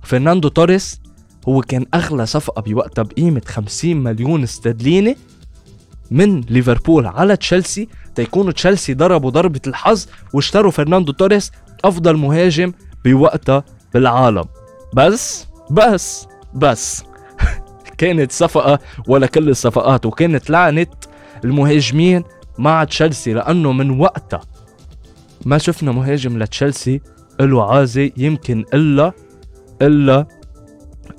فرناندو 0.02 0.49
توريس 0.49 1.00
هو 1.49 1.61
كان 1.61 1.87
أغلى 1.95 2.26
صفقة 2.26 2.62
بوقتها 2.62 3.02
بقيمة 3.02 3.43
50 3.47 3.97
مليون 3.97 4.43
استرليني 4.43 5.16
من 6.11 6.40
ليفربول 6.40 7.07
على 7.07 7.37
تشيلسي. 7.37 7.88
تيكونوا 8.14 8.52
تشيلسي 8.52 8.95
ضربوا 8.95 9.31
ضربة 9.31 9.61
الحظ 9.66 10.07
واشتروا 10.33 10.71
فرناندو 10.71 11.12
توريس 11.12 11.52
أفضل 11.85 12.16
مهاجم 12.16 12.73
بوقتها 13.05 13.64
بالعالم. 13.95 14.45
بس 14.95 15.47
بس 15.71 16.26
بس. 16.55 17.05
كانت 17.99 18.33
صفقة 18.33 18.78
ولا 19.09 19.26
كل 19.26 19.49
الصفقات 19.49 20.07
وكانت 20.07 20.50
لعنة 20.50 20.87
المهاجمين 21.45 22.25
مع 22.59 22.85
تشيلسي 22.85 23.33
لأنه 23.33 23.73
من 23.73 24.00
وقتها 24.00 24.40
ما 25.45 25.59
شفنا 25.59 25.93
مهاجم 25.93 26.38
لتشيلسي 26.38 27.00
له 27.40 27.73
عازي 27.73 28.12
يمكن 28.16 28.64
إلا 28.75 29.12
إلا 29.83 30.26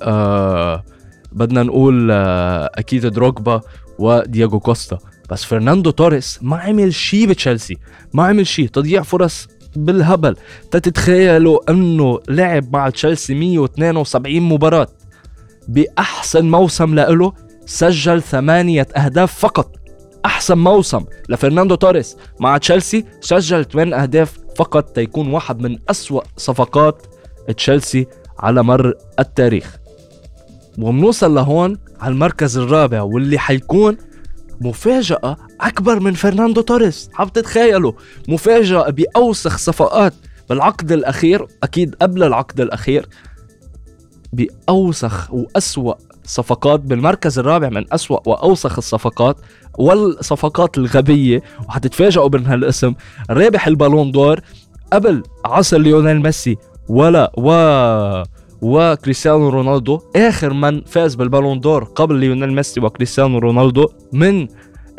آه 0.02 0.84
بدنا 1.32 1.62
نقول 1.62 2.10
آه 2.10 2.70
أكيد 2.74 3.06
دروجبا 3.06 3.60
ودياغو 3.98 4.60
كوستا. 4.60 4.98
بس 5.30 5.44
فرناندو 5.44 5.90
توريس 5.90 6.38
ما 6.42 6.56
عمل 6.56 6.94
شيء 6.94 7.28
بتشيلسي 7.28 7.78
ما 8.12 8.22
عمل 8.26 8.46
شيء 8.46 8.68
تضييع 8.68 9.02
فرص 9.02 9.48
بالهبل. 9.76 10.36
تتخيلوا 10.70 11.70
إنه 11.70 12.20
لعب 12.28 12.72
مع 12.72 12.90
تشيلسي 12.90 13.34
172 13.34 14.40
مباراة 14.40 14.88
بأحسن 15.68 16.50
موسم 16.50 16.94
لإله 16.94 17.32
سجل 17.66 18.22
ثمانية 18.22 18.86
أهداف 18.96 19.38
فقط. 19.38 19.77
أحسن 20.24 20.58
موسم 20.58 21.04
لفرناندو 21.28 21.74
توريس. 21.74 22.16
مع 22.40 22.58
تشيلسي 22.58 23.04
سجل 23.20 23.64
8 23.64 24.02
أهداف 24.02 24.38
فقط 24.56 24.84
تيكون 24.84 25.30
واحد 25.30 25.60
من 25.60 25.78
أسوأ 25.90 26.22
صفقات 26.36 27.06
تشيلسي 27.56 28.06
على 28.38 28.62
مر 28.62 28.94
التاريخ. 29.18 29.76
وبنوصل 30.78 31.34
لهون 31.34 31.78
على 32.00 32.12
المركز 32.12 32.58
الرابع 32.58 33.02
واللي 33.02 33.38
حيكون 33.38 33.96
مفاجأة 34.60 35.36
أكبر 35.60 36.00
من 36.00 36.12
فرناندو 36.12 36.60
توريس. 36.60 37.10
عم 37.14 37.28
تتخيلوا 37.28 37.92
مفاجأة 38.28 38.90
بأوسخ 38.90 39.58
صفقات 39.58 40.14
بالعقد 40.48 40.92
الأخير 40.92 41.46
أكيد 41.62 41.94
قبل 41.94 42.22
العقد 42.22 42.60
الأخير 42.60 43.08
بأوسخ 44.32 45.32
وأسوأ 45.32 45.94
صفقات 46.28 46.80
بالمركز 46.80 47.38
الرابع 47.38 47.68
من 47.68 47.84
أسوأ 47.92 48.28
وأوسخ 48.28 48.78
الصفقات 48.78 49.36
والصفقات 49.78 50.78
الغبية 50.78 51.42
وحتتفاجئوا 51.68 52.28
من 52.28 52.46
هالاسم 52.46 52.94
رابح 53.30 53.66
Ballon 53.66 54.10
d'Or 54.10 54.40
قبل 54.92 55.22
عصر 55.44 55.78
ليونيل 55.78 56.22
ميسي 56.22 56.56
ولا 56.88 57.32
و 57.36 58.22
وكريستيانو 58.62 59.48
رونالدو. 59.48 60.00
آخر 60.16 60.52
من 60.52 60.82
فاز 60.84 61.14
ب 61.14 61.21
Ballon 61.21 61.60
d'Or 61.60 61.84
قبل 61.84 62.14
ليونيل 62.14 62.52
ميسي 62.52 62.80
وكريستيانو 62.80 63.38
رونالدو 63.38 63.88
من 64.12 64.48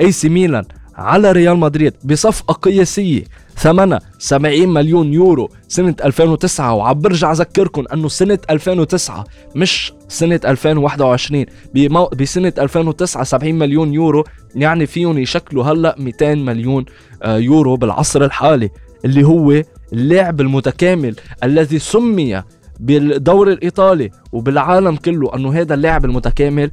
AC 0.01 0.29
Milan 0.29 0.63
على 0.95 1.31
ريال 1.31 1.57
مدريد 1.57 1.93
بصفقة 2.03 2.53
قياسية. 2.53 3.24
ثمنها 3.59 3.99
70 4.19 4.69
مليون 4.69 5.13
يورو 5.13 5.49
سنة 5.67 5.95
2009 6.05 6.73
وعم 6.73 6.99
برجع 6.99 7.31
أذكركم 7.31 7.83
أنه 7.93 8.07
سنة 8.07 8.39
2009 8.49 9.23
مش 9.55 9.93
سنة 10.07 10.39
2021 10.45 11.45
بمو... 11.73 12.05
بسنة 12.05 12.53
2009 12.57 13.23
70 13.23 13.55
مليون 13.55 13.93
يورو 13.93 14.23
يعني 14.55 14.85
فيهم 14.85 15.17
يشكلوا 15.17 15.63
هلأ 15.63 15.95
200 15.99 16.35
مليون 16.35 16.85
آه، 17.23 17.37
يورو 17.37 17.75
بالعصر 17.75 18.25
الحالي 18.25 18.69
اللي 19.05 19.23
هو 19.23 19.63
اللاعب 19.93 20.41
المتكامل 20.41 21.15
الذي 21.43 21.79
سمي 21.79 22.43
بالدوري 22.79 23.53
الإيطالي 23.53 24.11
وبالعالم 24.31 24.95
كله 24.95 25.35
أنه 25.35 25.53
هذا 25.53 25.73
اللاعب 25.73 26.05
المتكامل 26.05 26.71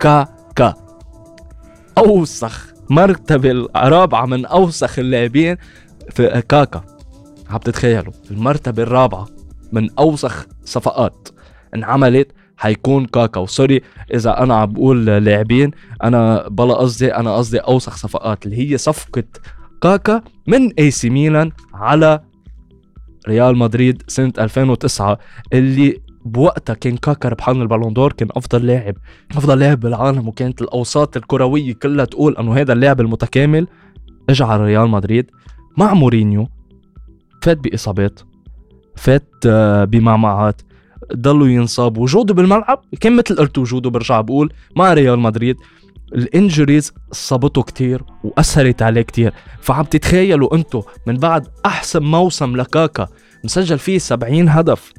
كاكا 0.00 0.74
أوسخ 1.98 2.74
مرتبة 2.90 3.50
الرابعة 3.76 4.26
من 4.26 4.46
أوسخ 4.46 4.98
اللاعبين 4.98 5.56
في 6.10 6.42
كاكا 6.48 6.84
عم 7.50 7.58
تتخيلوا؟ 7.58 8.12
المرتبة 8.30 8.82
الرابعة 8.82 9.26
من 9.72 9.90
أوسخ 9.98 10.46
صفقات 10.64 11.28
انعملت 11.74 12.32
حيكون 12.56 13.06
كاكا. 13.06 13.40
وسوري 13.40 13.82
إذا 14.14 14.42
أنا 14.42 14.54
عم 14.54 14.72
بقول 14.72 15.06
لاعبين 15.06 15.70
أنا 16.02 16.48
لا 16.48 16.74
قصدي 16.74 17.14
أنا 17.14 17.36
قصدي 17.36 17.58
أوسخ 17.58 17.96
صفقات 17.96 18.46
اللي 18.46 18.70
هي 18.72 18.78
صفقة 18.78 19.24
كاكا 19.82 20.22
من 20.46 20.72
AC 20.78 21.10
Milan 21.10 21.52
على 21.74 22.20
ريال 23.28 23.56
مدريد 23.56 24.02
سنة 24.08 24.32
2009 24.38 25.18
اللي 25.52 26.00
بوقتها 26.24 26.74
كان 26.74 26.96
كاكا 26.96 27.28
ربحان 27.28 27.62
ال 27.62 27.66
Ballon 27.66 27.92
d'Or 27.92 28.12
كان 28.12 28.28
أفضل 28.36 28.66
لاعب 28.66 28.94
أفضل 29.36 29.58
لاعب 29.58 29.80
بالعالم 29.80 30.28
وكانت 30.28 30.62
الأوساط 30.62 31.16
الكروية 31.16 31.74
كلها 31.74 32.04
تقول 32.04 32.36
إنه 32.36 32.54
هذا 32.54 32.72
اللاعب 32.72 33.00
المتكامل 33.00 33.66
إجا 34.30 34.44
على 34.44 34.64
ريال 34.64 34.88
مدريد 34.88 35.30
مع 35.76 35.94
مورينيو 35.94 36.48
فات 37.42 37.58
بإصابات 37.58 38.20
فات 38.96 39.28
آه، 39.46 39.84
بمعمعات 39.84 40.62
ضله 41.14 41.48
ينصاب 41.48 41.98
وجوده 41.98 42.34
بالملعب 42.34 42.82
كان 43.00 43.16
مثل 43.16 43.36
قلت 43.36 43.58
وجوده 43.58 43.90
برجع 43.90 44.20
بقول 44.20 44.52
مع 44.76 44.92
ريال 44.92 45.18
مدريد. 45.18 45.56
ال 46.14 46.23
injuries 46.23 46.92
صابته 47.12 47.62
كتير 47.62 48.02
وأثرت 48.24 48.82
عليه 48.82 49.02
كتير. 49.02 49.32
فعم 49.60 49.84
تتخيلوا 49.84 50.54
أنتم 50.54 50.82
من 51.06 51.16
بعد 51.16 51.48
أحسن 51.66 52.02
موسم 52.02 52.56
لكاكا 52.56 53.08
مسجل 53.44 53.78
فيه 53.78 53.98
70 53.98 54.48
هدف 54.48 54.92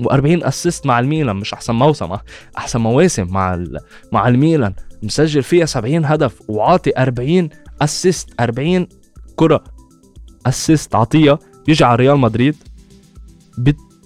و40 0.00 0.46
assist 0.46 0.86
مع 0.86 0.98
الميلان 0.98 1.36
مش 1.36 1.54
أحسن 1.54 1.74
موسم 1.74 2.12
آه، 2.12 2.20
أحسن 2.58 2.80
مواسم 2.80 3.26
مع 3.30 3.64
مع 4.12 4.28
الميلان 4.28 4.74
مسجل 5.02 5.42
فيها 5.42 5.66
70 5.66 6.04
هدف 6.04 6.42
وعاطي 6.48 6.92
40 6.98 7.48
اسيست 7.82 8.40
40 8.40 8.86
كرة 9.36 9.64
assist 10.46 10.94
عاطيها 10.94 11.38
يجي 11.68 11.84
على 11.84 11.96
ريال 11.96 12.18
مدريد 12.18 12.56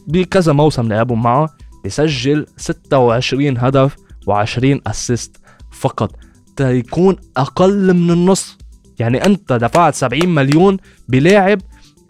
بكذا 0.07 0.53
موسم 0.53 0.89
لعبوا 0.89 1.17
معه 1.17 1.49
بسجل 1.85 2.47
26 2.57 3.59
هدف 3.59 3.97
و20 4.31 4.79
assist 4.87 5.37
فقط. 5.71 6.13
تيكون 6.57 7.17
أقل 7.37 7.95
من 7.95 8.11
النص. 8.11 8.59
يعني 8.99 9.27
أنت 9.27 9.53
دفعت 9.53 9.95
70 9.95 10.29
مليون 10.35 10.77
بلاعب 11.09 11.61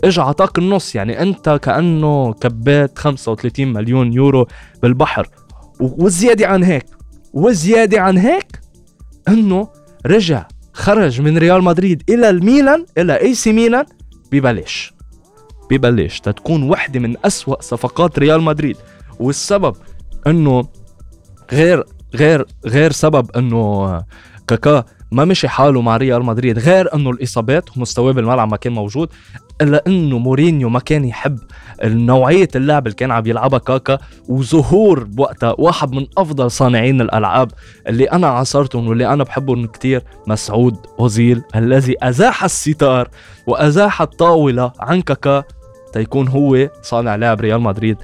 اجى 0.04 0.20
عطاك 0.20 0.58
النص. 0.58 0.94
يعني 0.94 1.22
أنت 1.22 1.60
كأنه 1.62 2.32
كبيت 2.32 2.98
35 2.98 3.72
مليون 3.72 4.12
يورو 4.12 4.46
بالبحر. 4.82 5.28
والزياده 5.80 6.46
عن 6.46 6.64
هيك. 6.64 6.86
والزياده 7.32 8.00
عن 8.00 8.18
هيك 8.18 8.60
إنه 9.28 9.68
رجع 10.06 10.46
خرج 10.72 11.20
من 11.20 11.38
ريال 11.38 11.64
مدريد 11.64 12.02
إلى 12.10 12.30
الميلان 12.30 12.86
إلى 12.98 13.20
AC 13.20 13.52
Milan 13.52 13.84
ببلاش. 14.32 14.92
ببلاش. 15.70 16.20
تتكون 16.20 16.62
وحدة 16.62 17.00
من 17.00 17.16
أسوأ 17.24 17.62
صفقات 17.62 18.18
ريال 18.18 18.42
مدريد. 18.42 18.76
والسبب 19.20 19.76
إنه 20.26 20.68
غير 21.52 21.84
غير 22.14 22.46
غير 22.66 22.92
سبب 22.92 23.36
إنه 23.36 24.02
كاكا 24.46 24.84
ما 25.12 25.24
مشي 25.24 25.48
حاله 25.48 25.80
مع 25.82 25.96
ريال 25.96 26.24
مدريد. 26.24 26.58
غير 26.58 26.94
إنه 26.94 27.10
الإصابات 27.10 27.76
ومستواه 27.76 28.12
بالملعب 28.12 28.50
ما 28.50 28.56
كان 28.56 28.72
موجود. 28.72 29.08
إلا 29.60 29.82
إنه 29.86 30.18
مورينيو 30.18 30.68
ما 30.68 30.80
كان 30.80 31.04
يحب 31.04 31.38
نوعية 31.84 32.48
اللعب 32.56 32.86
اللي 32.86 32.96
كان 32.96 33.10
عم 33.10 33.26
يلعبها 33.26 33.58
كاكا 33.58 33.98
وظهور 34.28 35.04
بوقتها 35.04 35.54
واحد 35.58 35.92
من 35.92 36.06
أفضل 36.18 36.50
صانعين 36.50 37.00
الألعاب 37.00 37.50
اللي 37.86 38.04
أنا 38.04 38.26
عاصرتهم 38.26 38.88
واللي 38.88 39.12
أنا 39.12 39.24
بحبهم 39.24 39.66
كتير 39.66 40.02
مسعود 40.26 40.76
أوزيل 41.00 41.42
الذي 41.54 41.96
أزاح 42.02 42.44
الستار 42.44 43.08
وأزاح 43.46 44.02
الطاولة 44.02 44.72
عن 44.80 45.00
كاكا 45.00 45.44
تيكون 45.92 46.28
هو 46.28 46.70
صانع 46.82 47.16
لاعب 47.16 47.40
ريال 47.40 47.60
مدريد 47.60 47.96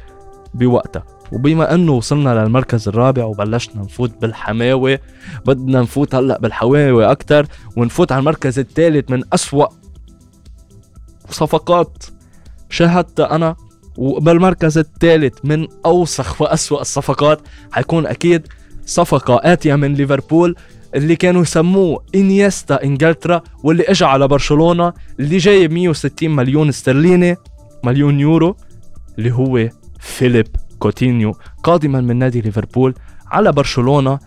بوقتها. 0.54 1.04
وبما 1.32 1.74
أنه 1.74 1.92
وصلنا 1.92 2.44
للمركز 2.44 2.88
الرابع 2.88 3.24
وبلشنا 3.24 3.82
نفوت 3.82 4.20
بالحماوه 4.20 4.98
بدنا 5.46 5.80
نفوت 5.80 6.14
هلأ 6.14 6.38
بالحماوه 6.38 7.12
أكثر 7.12 7.46
ونفوت 7.76 8.12
على 8.12 8.18
المركز 8.18 8.58
الثالث 8.58 9.10
من 9.10 9.22
أسوأ 9.32 9.66
صفقات 11.30 12.04
شاهدتها 12.70 13.34
أنا 13.34 13.56
وبالمركز 13.98 14.78
الثالث 14.78 15.38
من 15.44 15.66
أوسخ 15.86 16.42
وأسوأ 16.42 16.80
الصفقات 16.80 17.40
حيكون 17.72 18.06
أكيد 18.06 18.48
صفقة 18.86 19.40
آتية 19.42 19.74
من 19.74 19.94
ليفربول 19.94 20.56
اللي 20.94 21.16
كانوا 21.16 21.42
يسموه 21.42 22.04
إنييستا 22.14 22.84
إنجلترا 22.84 23.42
واللي 23.62 23.83
اجى 23.83 24.04
على 24.04 24.28
برشلونة 24.28 24.92
اللي 25.20 25.37
جايب 25.38 25.72
160 25.72 26.30
مليون 26.30 26.68
استرليني 26.68 27.37
مليون 27.85 28.20
يورو 28.20 28.57
اللي 29.18 29.33
هو 29.33 29.68
فيليب 30.00 30.46
كوتينيو 30.78 31.37
قادما 31.62 32.00
من 32.00 32.16
نادي 32.16 32.40
ليفربول 32.40 32.94
على 33.30 33.52
برشلونة 33.52 34.18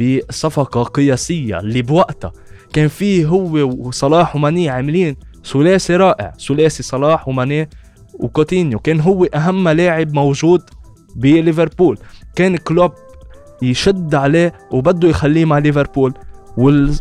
بصفقة 0.00 0.82
قياسية 0.82 1.60
اللي 1.60 1.82
بوقتها 1.82 2.32
كان 2.72 2.88
فيه 2.88 3.26
هو 3.26 3.52
وصلاح 3.86 4.36
وماني 4.36 4.68
عاملين 4.68 5.16
ثلاثي 5.52 5.96
رائع 5.96 6.32
ثلاثي 6.48 6.82
صلاح 6.82 7.28
وماني 7.28 7.68
وكوتينيو 8.22 8.78
كان 8.78 9.00
هو 9.00 9.24
أهم 9.24 9.68
لاعب 9.68 10.14
موجود 10.14 10.62
بليفربول. 11.16 11.98
كان 12.36 12.56
كلوب 12.56 12.92
يشد 13.62 14.14
عليه 14.14 14.52
وبده 14.70 15.08
يخليه 15.08 15.44
مع 15.44 15.58
ليفربول 15.58 16.14
وال 16.56 16.94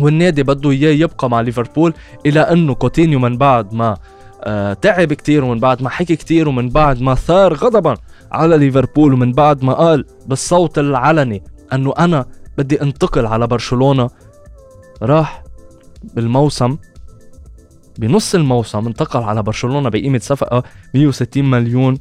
والنادي 0.00 0.42
بده 0.42 0.70
إياه 0.70 0.90
يبقى 0.92 1.30
مع 1.30 1.40
ليفربول 1.40 1.94
إلى 2.26 2.40
أنه 2.40 2.74
كوتينيو 2.74 3.18
من 3.18 3.36
بعد 3.38 3.74
ما 3.74 3.96
آه 4.44 4.72
تعب 4.72 5.12
كتير 5.12 5.44
ومن 5.44 5.60
بعد 5.60 5.82
ما 5.82 5.88
حكي 5.90 6.16
كتير 6.16 6.48
ومن 6.48 6.68
بعد 6.68 7.00
ما 7.02 7.14
ثار 7.14 7.54
غضبا 7.54 7.94
على 8.32 8.58
ليفربول 8.58 9.12
ومن 9.14 9.32
بعد 9.32 9.64
ما 9.64 9.72
قال 9.72 10.04
بالصوت 10.26 10.78
العلني 10.78 11.42
أنه 11.72 11.94
أنا 11.98 12.26
بدي 12.58 12.82
انتقل 12.82 13.26
على 13.26 13.46
برشلونة 13.46 14.10
راح 15.02 15.44
بالموسم 16.14 16.76
بنص 17.98 18.34
الموسم 18.34 18.86
انتقل 18.86 19.22
على 19.22 19.42
برشلونة 19.42 19.88
بقيمة 19.88 20.18
صفقة 20.18 20.62
160 20.94 21.44
مليون 21.50 21.98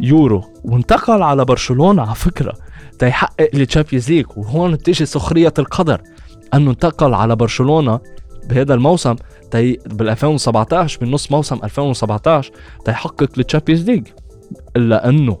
يورو. 0.00 0.44
وانتقل 0.64 1.22
على 1.22 1.44
برشلونة 1.44 2.02
على 2.02 2.14
فكرة. 2.14 2.52
تيحقق 2.98 3.50
ال 3.54 3.60
Champions 3.60 4.10
League 4.10 4.26
وهون 4.36 4.72
بتيجي 4.72 5.06
سخرية 5.06 5.54
القدر. 5.58 6.00
أنه 6.54 6.70
انتقل 6.70 7.14
على 7.14 7.36
برشلونة 7.36 8.00
بهذا 8.48 8.74
الموسم. 8.74 9.16
تي 9.50 9.78
بال 9.86 10.08
2017 10.08 11.00
بنص 11.00 11.32
موسم 11.32 11.60
2017 11.64 12.52
تيحقق 12.84 13.22
ال 13.38 13.43
Champions 13.43 13.90
League 13.90 14.06
إلا 14.76 15.08
أنه 15.08 15.38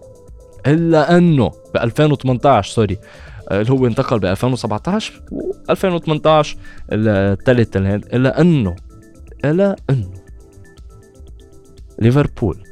إلا 0.66 1.16
أنه 1.18 1.48
ب 1.48 1.76
2018 1.76 2.72
sorry. 2.72 2.98
اللي 3.50 3.72
هو 3.72 3.86
انتقل 3.86 4.18
ب 4.18 4.24
2017 4.24 5.22
و 5.32 5.52
2018 5.70 6.56
الثالث 6.92 7.76
إلا 7.76 8.40
أنه 8.40 8.76
إلى 9.44 9.76
أنه 9.90 10.10
ليفربول 11.98 12.62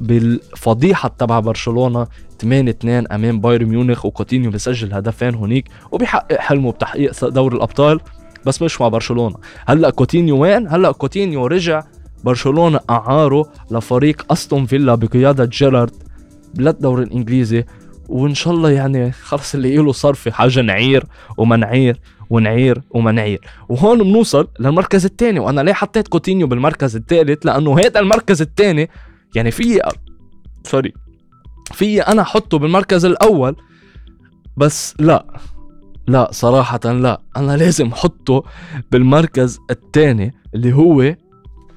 بالفضيحة 0.00 1.08
تبع 1.18 1.40
برشلونة. 1.40 2.06
8 2.40 2.70
2 2.70 3.06
أمام 3.12 3.40
بايرن 3.40 3.66
ميونخ 3.66 4.06
وكوتينيو 4.06 4.50
بيسجل 4.50 4.94
هدفين 4.94 5.34
هونيك 5.34 5.68
وبيحقق 5.92 6.40
حلمه 6.40 6.72
بتحقيق 6.72 7.28
دوري 7.28 7.56
الأبطال 7.56 8.00
بس 8.46 8.62
مش 8.62 8.80
مع 8.80 8.88
برشلونة. 8.88 9.36
هلأ 9.66 9.90
كوتينيو 9.90 10.38
وين؟ 10.38 10.68
هلأ 10.68 10.92
كوتينيو 10.92 11.46
رجع 11.46 11.82
برشلونة 12.24 12.80
أعاره 12.90 13.46
لفريق 13.70 14.32
أستون 14.32 14.66
فيلا 14.66 14.94
بقيادة 14.94 15.44
جيرارد 15.44 15.90
للدوري 16.58 17.02
الإنجليزي 17.04 17.64
وإن 18.08 18.34
شاء 18.34 18.54
الله 18.54 18.70
يعني 18.70 19.12
خلص 19.12 19.54
اللي 19.54 19.76
له 19.76 19.92
صار 19.92 20.14
في 20.14 20.32
حاجة 20.32 20.60
نعير 20.60 21.04
ومنعير 21.36 22.00
ونعير 22.30 22.82
ومنعير 22.90 23.40
وهون 23.68 24.02
بنوصل 24.02 24.48
للمركز 24.60 25.04
الثاني 25.04 25.38
وأنا 25.38 25.60
ليه 25.60 25.72
حطيت 25.72 26.08
كوتينيو 26.08 26.46
بالمركز 26.46 26.96
الثالث؟ 26.96 27.46
لأنه 27.46 27.78
هذا 27.78 28.00
المركز 28.00 28.42
الثاني 28.42 28.90
يعني 29.34 29.50
في 29.50 29.80
sorry 30.64 30.92
في 31.72 32.02
أنا 32.02 32.22
احطه 32.22 32.58
بالمركز 32.58 33.04
الأول 33.04 33.56
بس 34.56 34.94
لا 34.98 35.26
لا 36.06 36.28
صراحة 36.32 36.80
لا 36.84 37.20
أنا 37.36 37.56
لازم 37.56 37.88
أحطه 37.88 38.42
بالمركز 38.92 39.58
الثاني 39.70 40.34
اللي 40.54 40.72
هو 40.72 41.16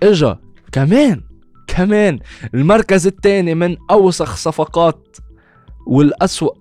إجا 0.04 0.40
كمان 0.72 1.28
كمان. 1.68 2.20
المركز 2.54 3.08
الثاني 3.08 3.56
من 3.56 3.78
أوسخ 3.92 4.36
صفقات 4.36 5.18
والأسوأ 5.88 6.52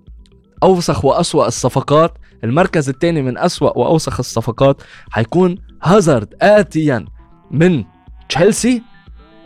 أوسخ 0.62 1.05
وأسوأ 1.05 1.46
الصفقات 1.46 2.18
المركز 2.44 2.88
الثاني 2.88 3.22
من 3.22 3.38
أسوأ 3.38 3.79
وأوسخ 3.79 4.18
الصفقات 4.18 4.83
حيكون 5.11 5.59
هازارد 5.83 6.35
آتيا 6.42 7.05
من 7.51 7.85
تشيلسي 8.29 8.83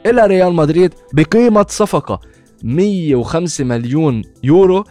إلى 0.07 0.27
ريال 0.27 0.53
مدريد 0.55 0.95
بقيمة 1.15 1.67
صفقة 1.69 2.21
105 2.65 3.65
مليون 3.65 4.23
يورو 4.45 4.85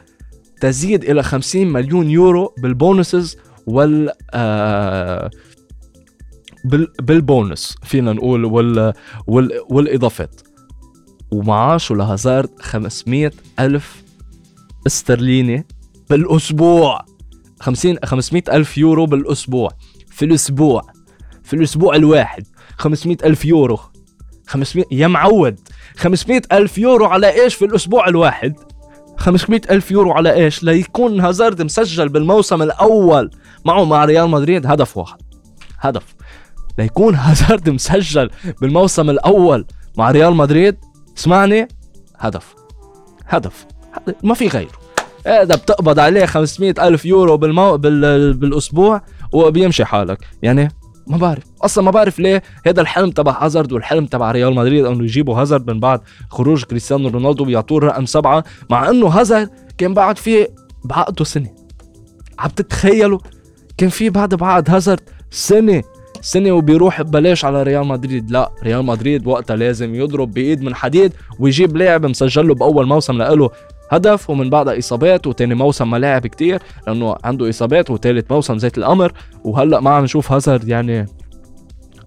تزيد 0.62 1.04
إلى 1.04 1.24
50 1.24 1.68
مليون 1.68 2.10
يورو 2.10 2.54
بال 2.62 2.79
bonuses 2.79 3.38
وال 3.68 4.10
آه 4.34 5.30
بالبونس 7.02 7.76
فينا 7.84 8.14
نقول 8.14 8.46
وال 8.46 8.94
وال 9.28 9.52
والإضافات. 9.70 10.42
ومعاشه 11.32 11.96
لهازارد 11.96 12.50
500 12.62 13.32
ألف 13.60 14.04
استرليني 14.88 15.68
بالأسبوع. 16.10 17.06
50 17.60 17.98
500 18.06 18.44
ألف 18.52 18.78
يورو 18.78 19.06
بالأسبوع. 19.06 19.70
في 20.12 20.26
الأسبوع. 20.26 20.82
في 21.44 21.56
الأسبوع 21.56 21.96
الواحد. 21.96 22.44
500 22.78 23.18
ألف 23.24 23.46
يورو. 23.46 23.80
500 24.48 24.86
يا 24.92 25.08
معود. 25.08 25.60
500 25.98 26.42
ألف 26.52 26.78
يورو 26.78 27.06
على 27.06 27.42
إيش 27.44 27.56
في 27.56 27.66
الأسبوع 27.66 28.08
الواحد؟ 28.08 28.54
500 29.18 29.62
ألف 29.72 29.92
يورو 29.92 30.12
على 30.12 30.34
إيش؟ 30.34 30.64
ليكون 30.64 31.20
هازارد 31.20 31.62
مسجل 31.62 32.10
بالموسم 32.10 32.62
الأول 32.62 33.30
معه 33.66 33.84
مع 33.84 34.06
ريال 34.06 34.30
مدريد. 34.30 34.66
هدف 34.66 34.98
واحد. 34.98 35.22
هدف. 35.80 36.16
ليكون 36.78 37.16
هازارد 37.16 37.70
مسجل 37.70 38.30
بالموسم 38.62 39.10
الأول 39.10 39.66
مع 39.98 40.12
ريال 40.12 40.36
مدريد. 40.36 40.78
اسمعني. 41.18 41.68
هدف. 42.18 42.56
هدف. 43.28 43.66
ما 44.24 44.34
في 44.34 44.48
غيره. 44.48 44.79
هذا 45.28 45.56
بتقبض 45.56 46.00
عليه 46.00 46.26
500 46.26 46.74
ألف 46.80 47.06
يورو 47.06 47.38
بالمو... 47.38 47.78
بال... 47.78 48.34
بالأسبوع 48.34 49.02
وبيمشي 49.32 49.86
حالك. 49.86 50.18
يعني 50.42 50.70
ما 51.08 51.18
بعرف. 51.18 51.44
أصلا 51.62 51.84
ما 51.84 51.92
بعرف 51.92 52.20
ليه 52.20 52.44
هذا 52.66 52.82
الحلم 52.82 53.12
تبع 53.12 53.46
هازارد 53.46 53.72
والحلم 53.72 54.06
تبع 54.06 54.32
ريال 54.32 54.56
مدريد 54.56 54.86
إنه 54.86 55.04
يجيبوا 55.04 55.42
هازارد 55.42 55.72
من 55.72 55.80
بعد 55.80 56.02
خروج 56.30 56.64
كريستيانو 56.64 57.10
رونالدو 57.10 57.46
ويعطوه 57.46 57.78
الرقم 57.78 58.06
سبعة 58.06 58.44
مع 58.70 58.90
إنه 58.90 59.08
هازارد 59.08 59.50
كان 59.78 59.94
بعد 59.94 60.18
في 60.18 60.48
بعقده 60.84 61.26
سنة. 61.26 61.50
عم 62.40 62.50
تتخيلوا؟ 62.50 63.20
كان 63.78 63.90
في 63.90 64.10
بعد 64.10 64.36
بعقد 64.36 64.70
هازارد 64.70 65.02
سنة. 65.32 65.84
سنة 66.22 66.52
وبيروح 66.52 67.02
ببلاش 67.02 67.46
على 67.46 67.64
ريال 67.64 67.88
مدريد. 67.88 68.32
لا 68.32 68.52
ريال 68.64 68.86
مدريد 68.86 69.28
وقتها 69.28 69.56
لازم 69.56 69.96
يضرب 69.96 70.34
بإيد 70.34 70.62
من 70.62 70.76
حديد 70.76 71.14
ويجيب 71.40 71.78
لاعب 71.78 72.06
مسجل 72.06 72.48
له 72.48 72.56
بأول 72.56 72.88
موسم 72.88 73.18
لإله 73.18 73.50
هدف 73.90 74.30
ومن 74.30 74.50
بعدها 74.50 74.80
إصابات 74.80 75.28
وتاني 75.28 75.56
موسم 75.56 75.90
ما 75.90 75.98
لعب 75.98 76.28
كتير 76.28 76.62
لأنه 76.88 77.16
عنده 77.24 77.50
إصابات 77.50 77.90
وتالت 77.90 78.32
موسم 78.32 78.58
زيت 78.58 78.78
القمر 78.78 79.14
وهلأ 79.44 79.80
ما 79.80 79.90
عم 79.90 80.04
نشوف 80.04 80.32
هازارد 80.32 80.68
يعني 80.68 81.06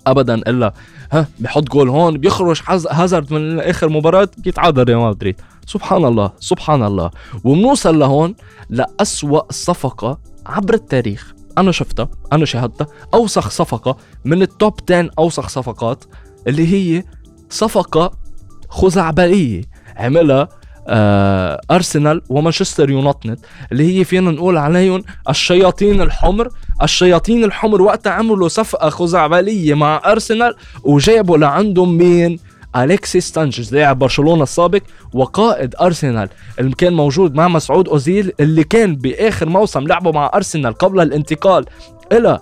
ابدا 0.07 0.35
إلا 0.35 0.75
ها 1.13 1.27
بحط 1.41 1.63
جول 1.63 1.89
هون 1.89 2.19
بيخرج 2.19 2.63
هازارد 2.91 3.33
من 3.33 3.61
آخر 3.61 3.89
مباراة 3.89 4.29
بيتعادل 4.39 4.85
ريال 4.85 4.99
مدريد؟ 4.99 5.41
سبحان 5.67 6.05
الله 6.05 6.33
سبحان 6.41 6.83
الله. 6.83 7.11
وبنوصل 7.45 7.99
لهون 7.99 8.35
لأسوأ 8.71 9.53
صفقة 9.53 10.19
عبر 10.47 10.75
التاريخ. 10.75 11.35
أنا 11.59 11.73
شفتها 11.73 12.09
أنا 12.33 12.45
شاهدتها. 12.45 12.87
أوسخ 13.15 13.51
صفقة 13.51 13.97
من 14.25 14.43
التوب 14.43 14.75
10 14.91 15.11
أوسخ 15.19 15.49
صفقات 15.49 16.05
اللي 16.47 16.73
هي 16.73 17.05
صفقة 17.51 18.13
خزعبلية 18.69 19.63
عملها 19.97 20.49
أرسنال 20.89 22.23
ومانشستر 22.29 22.91
يونايتد 22.91 23.39
اللي 23.73 23.99
هي 23.99 24.05
فينا 24.05 24.31
نقول 24.31 24.57
عليهم 24.57 25.03
الشياطين 25.29 26.01
الحمر. 26.01 26.49
الشياطين 26.83 27.45
الحمر 27.45 27.83
وقتها 27.83 28.13
عملوا 28.13 28.49
صفقة 28.49 28.89
خزعبلية 28.89 29.75
مع 29.75 30.03
أرسنال 30.07 30.55
وجابوا 30.85 31.39
لعندهم 31.39 31.97
مين؟ 31.99 32.39
أليكسيس 32.77 33.31
سانشيز 33.33 33.75
لاعب 33.75 33.99
برشلونة 33.99 34.43
السابق 34.43 34.81
وقائد 35.15 35.75
أرسنال. 35.81 36.29
اللي 36.59 36.75
كان 36.75 36.93
موجود 36.93 37.35
مع 37.35 37.49
مسعود 37.49 37.89
أوزيل 37.89 38.33
اللي 38.41 38.65
كان 38.65 38.97
بآخر 38.97 39.49
موسم 39.49 39.87
لعبه 39.87 40.13
مع 40.13 40.31
أرسنال 40.35 40.73
قبل 40.73 41.01
الانتقال 41.01 41.65
إلى 42.13 42.39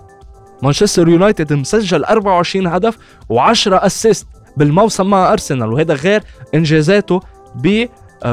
مانشستر 0.63 1.09
يونايتد 1.09 1.53
مسجل 1.53 2.03
24 2.03 2.67
هدف 2.67 2.97
و10 3.33 3.67
assist 3.67 4.27
بالموسم 4.57 5.05
مع 5.05 5.33
أرسنال. 5.33 5.73
وهذا 5.73 5.93
غير 5.93 6.23
إنجازاته 6.55 7.19
ب 7.55 7.67
آه، 7.67 7.89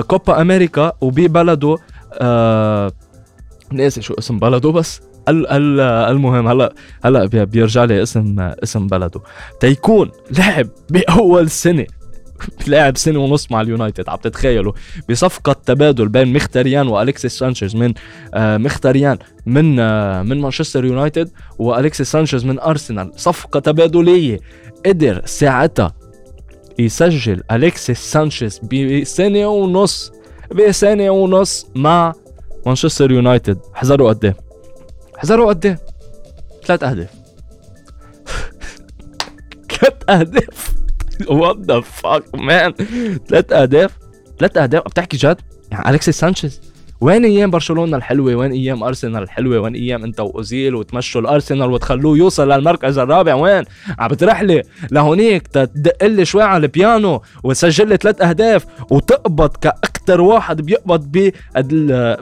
كوبا 0.06 0.40
أمريكا 0.40 0.92
وببلده 1.00 1.76
ناسي 3.72 4.02
شو 4.02 4.14
اسم 4.18 4.38
بلده 4.38 4.70
بس 4.72 5.00
المهم 5.28 6.48
هلا 6.48 6.74
هلا 7.04 7.26
بيرجع 7.44 7.84
لي 7.84 8.02
اسم 8.02 8.36
اسم 8.38 8.86
بلده 8.86 9.20
تيكون 9.60 10.10
لعب 10.38 10.68
بأول 10.90 11.50
سنة 11.50 11.86
لاعب 12.66 12.96
سنة 12.96 13.18
ونص 13.18 13.50
مع 13.52 13.60
اليونايتد 13.60 14.08
عم 14.08 14.16
تتخيلوا؟ 14.16 14.72
بصفقة 15.10 15.52
تبادل 15.66 16.08
بين 16.08 16.32
مختاريان 16.32 16.88
والكسيس 16.88 17.38
سانشيز 17.38 17.76
من 17.76 17.94
آه 18.34 18.56
مختاريان 18.56 19.18
من 19.46 19.80
آه 19.80 20.22
من 20.22 20.40
مانشستر 20.40 20.84
يونايتد 20.84 21.30
والكسيس 21.58 22.12
سانشيز 22.12 22.44
من 22.44 22.58
أرسنال. 22.60 23.10
صفقة 23.16 23.60
تبادلية 23.60 24.40
قدر 24.86 25.22
ساعتها 25.24 25.92
يسجل 26.78 27.42
أليكسيس 27.50 27.98
سانشيز 27.98 28.58
بسنة 28.58 29.46
ونص 29.46 30.12
بسنة 30.50 31.10
ونص 31.10 31.66
مع 31.74 32.12
مانشستر 32.66 33.10
يونايتد. 33.10 33.58
حذروا 33.74 34.08
قد 34.08 34.24
إيه؟ 34.24 34.36
حذروا 35.16 35.48
قد 35.48 35.66
إيه؟ 35.66 35.78
ثلاث 36.64 36.82
أهداف. 36.82 37.10
ثلاث 39.80 40.10
أهداف. 40.10 40.74
what 41.28 41.56
the 41.60 41.80
fuck 41.80 42.34
man 42.34 42.72
ثلاث 43.28 43.52
أهداف. 43.52 43.98
ثلاث 44.38 44.56
أهداف. 44.56 44.82
بتحكي 44.84 45.16
جد؟ 45.16 45.36
يعني 45.70 45.88
أليكسيس 45.88 46.20
سانشيز. 46.20 46.60
وين 47.00 47.24
أيام 47.24 47.50
برشلونة 47.50 47.96
الحلوة؟ 47.96 48.34
وين 48.34 48.52
أيام 48.52 48.82
أرسنال 48.82 49.22
الحلوة؟ 49.22 49.60
وين 49.60 49.74
أيام 49.74 50.04
أنت 50.04 50.20
وأوزيل 50.20 50.74
وتمشوا 50.74 51.20
الأرسنال 51.20 51.70
وتخلوه 51.70 52.18
يوصل 52.18 52.52
للمركز 52.52 52.98
الرابع؟ 52.98 53.34
وين؟ 53.34 53.64
عم 53.98 54.08
بترحلي 54.08 54.62
لهونيك 54.90 55.48
تدق 55.48 56.04
لي 56.04 56.24
شوي 56.24 56.42
على 56.42 56.66
البيانو 56.66 57.22
وتسجل 57.42 57.88
لي 57.88 57.96
ثلاث 57.96 58.22
أهداف 58.22 58.66
وتقبض 58.90 59.56
كاكثر 59.56 60.20
واحد 60.20 60.60
بيقبض 60.60 61.32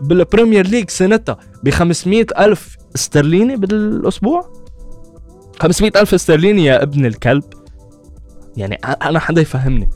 بالبريمير 0.01 0.67
ليج 0.67 0.91
سنتها 0.91 1.39
ب 1.63 1.71
500 1.71 2.27
ألف 2.39 2.77
استرليني 2.95 3.57
بالأسبوع؟ 3.57 4.67
500 5.61 5.93
ألف 5.97 6.15
استرليني 6.15 6.65
يا 6.65 6.83
ابن 6.83 7.07
الكلب. 7.07 7.45
يعني 8.57 8.75
أنا 9.03 9.19
حدا 9.19 9.41
يفهمني. 9.41 9.89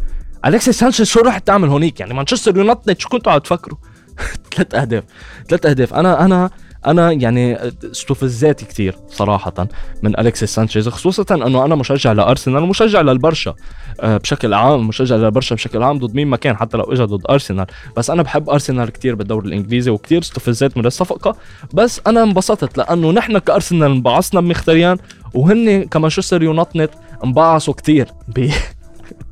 الكسيس 0.47 0.79
سانشيز 0.79 1.07
شو 1.07 1.21
راح 1.21 1.39
تعمل 1.39 1.69
هونيك؟ 1.69 2.01
يعني 2.01 2.15
مانشستر 2.15 2.57
يونايتد 2.57 2.99
شو 2.99 3.09
كنتوا 3.09 3.33
عم 3.33 3.39
تفكروا؟ 3.39 3.79
ثلاث 4.55 4.75
أهداف 4.75 5.05
ثلاث 5.49 5.67
أهداف. 5.67 5.95
أنا 5.95 6.25
أنا 6.25 6.51
أنا 6.87 7.13
يعني 7.13 7.59
استفزيت 7.85 8.65
كثير 8.65 8.97
صراحة 9.09 9.69
من 10.03 10.21
الكسيس 10.21 10.55
سانشيز 10.55 10.89
خصوصا 10.89 11.35
إنه 11.35 11.65
أنا 11.65 11.75
مشجع 11.75 12.13
لأرسنال 12.13 12.63
ومشجع 12.63 13.01
للبرشا. 13.01 13.55
آه، 14.01 14.17
بشكل 14.17 14.55
عام 14.55 14.89
مشجع 14.89 15.17
للبرشا 15.17 15.55
بشكل 15.55 15.83
عام 15.83 15.99
ضد 15.99 16.15
مين 16.15 16.29
ما 16.29 16.37
كان 16.37 16.57
حتى 16.57 16.77
لو 16.77 16.85
اجى 16.85 17.03
ضد 17.03 17.23
أرسنال. 17.31 17.67
بس 17.97 18.11
أنا 18.11 18.23
بحب 18.23 18.51
أرسنال 18.51 18.91
كثير 18.91 19.15
بالدوري 19.15 19.49
الإنجليزي 19.49 19.91
وكثير 19.91 20.21
استفزيت 20.21 20.77
من 20.77 20.87
الصفقة. 20.87 21.37
بس 21.75 22.01
أنا 22.07 22.23
انبسطت 22.23 22.79
لأنه 22.79 23.11
نحن 23.11 23.39
كأرسنال 23.39 23.91
انبعصنا 23.91 24.41
بمختريان 24.41 24.99
وهن 25.35 25.85
كمانشستر 25.85 26.43
يونايتد 26.43 26.91
انبعصوا 27.25 27.75
كثير 27.75 28.09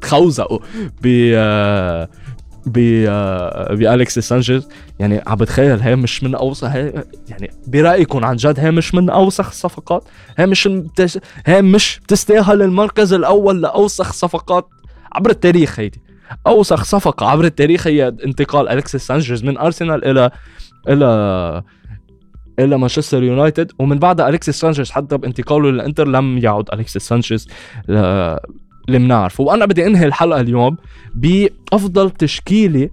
تخوزقوا 0.01 0.59
ب 1.03 1.33
آه، 1.35 2.05
ب 2.05 2.38
بأليكسيس 2.66 4.18
سانشيز 4.18 4.68
يعني 4.98 5.22
عم 5.26 5.36
بتخيل 5.36 5.80
هي 5.80 5.96
مش 5.96 6.24
من 6.24 6.34
أوسخ 6.34 6.74
يعني 7.28 7.50
برأيكم 7.66 8.24
عن 8.24 8.36
جد 8.36 8.60
هي 8.60 8.70
مش 8.70 8.94
من 8.94 9.10
أوسخ 9.10 9.46
الصفقات 9.48 10.04
هي 10.38 10.46
مش 10.46 10.68
بتش... 10.68 11.18
هي 11.46 11.62
مش 11.62 12.00
بتستاهل 12.04 12.62
المركز 12.62 13.12
الأول 13.12 13.62
لأوسخ 13.62 14.12
صفقات 14.12 14.68
عبر 15.12 15.30
التاريخ 15.30 15.80
هيدي 15.80 16.02
أوسخ 16.46 16.84
صفقة 16.84 17.26
عبر 17.26 17.44
التاريخ 17.44 17.86
هي 17.86 18.08
انتقال 18.08 18.68
الكسيس 18.68 19.06
سانشيز 19.06 19.44
من 19.44 19.58
ارسنال 19.58 20.04
إلى 20.04 20.30
إلى 20.88 21.62
إلى 22.58 22.78
مانشستر 22.78 23.22
يونايتد 23.22 23.72
ومن 23.78 23.98
بعدها 23.98 24.28
الكسيس 24.28 24.60
سانشيز 24.60 24.90
حتى 24.90 25.16
بانتقاله 25.18 25.70
للإنتر 25.70 26.08
لم 26.08 26.38
يعد 26.38 26.64
الكسيس 26.72 27.02
سانشيز 27.02 27.48
اللي 28.88 28.98
بنعرفه 28.98 29.44
وأنا 29.44 29.66
بدي 29.66 29.87
أنهي 29.87 30.07
الحلقة 30.07 30.40
اليوم 30.40 30.77
بأفضل 31.14 32.11
تشكيلة 32.11 32.90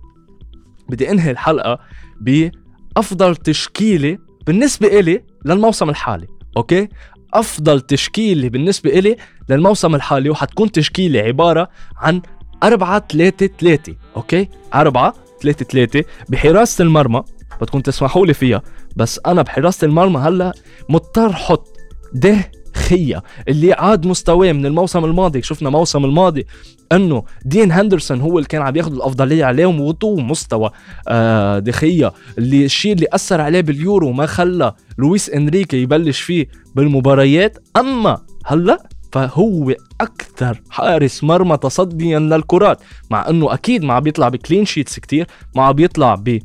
بدي 0.90 1.12
أنهي 1.12 1.32
الحلقة 1.32 1.80
بأفضل 2.22 3.36
تشكيلة 3.36 4.18
بالنسبة 4.48 4.88
إلي 4.88 5.24
للموسم 5.46 5.90
الحالي 5.90 6.28
أوكي؟ 6.58 6.88
أفضل 7.34 7.82
تشكيلة 7.82 8.50
بالنسبة 8.50 8.90
إلي 8.90 9.16
للموسم 9.50 9.96
الحالي 9.96 10.30
وحتكون 10.30 10.72
تشكيلة 10.72 11.20
عبارة 11.20 11.70
عن 11.98 12.22
4 12.64 13.06
3 13.10 13.50
3 13.60 13.96
أوكي؟ 14.16 14.50
4 14.76 15.14
3 15.42 15.66
3 15.66 16.04
بحراسة 16.30 16.82
المرمى 16.84 17.24
بدكم 17.62 17.80
تسمحوا 17.80 18.26
لي 18.26 18.34
فيها 18.34 18.62
بس 18.96 19.20
أنا 19.26 19.42
بحراسة 19.42 19.86
المرمى 19.86 20.20
هلأ 20.20 20.54
مضطر 20.90 21.34
حط 21.34 21.68
ده 22.14 22.52
دخية 22.86 23.24
اللي 23.48 23.74
عاد 23.74 24.08
مستواه 24.08 24.52
من 24.52 24.66
الموسم 24.66 25.06
الماضي 25.06 25.42
شفنا 25.42 25.70
الموسم 25.70 26.06
الماضي 26.06 26.46
إنه 26.92 27.24
دين 27.46 27.72
هندرسون 27.72 28.22
هو 28.22 28.38
اللي 28.38 28.48
كان 28.48 28.62
عم 28.62 28.76
ياخذ 28.76 28.94
الأفضلية 28.94 29.46
عليهم 29.46 29.82
وطو 29.82 30.16
مستوى 30.16 30.70
آه 31.08 31.60
دخية. 31.60 32.14
اللي 32.38 32.66
الشيء 32.66 32.94
اللي 32.94 33.08
أثر 33.14 33.42
عليه 33.42 33.62
باليورو 33.62 34.12
ما 34.12 34.26
خلى 34.26 34.74
لويس 34.98 35.30
إنريكي 35.30 35.78
يبلش 35.82 36.22
فيه 36.22 36.48
بالمباريات. 36.76 37.58
أما 37.78 38.18
هلا 38.46 38.90
فهو 39.12 39.74
أكثر 40.02 40.62
حارس 40.70 41.24
مرمى 41.24 41.58
تصديا 41.58 42.20
للكرات 42.20 42.80
مع 43.12 43.30
إنه 43.30 43.54
أكيد 43.54 43.84
ما 43.84 43.94
عم 43.94 44.04
بيطلع 44.04 44.30
بكلين 44.30 44.66
شيتس 44.66 45.00
كتير 45.00 45.28
ما 45.56 45.64
عم 45.64 45.74
بيطلع 45.74 46.16
ب 46.16 46.40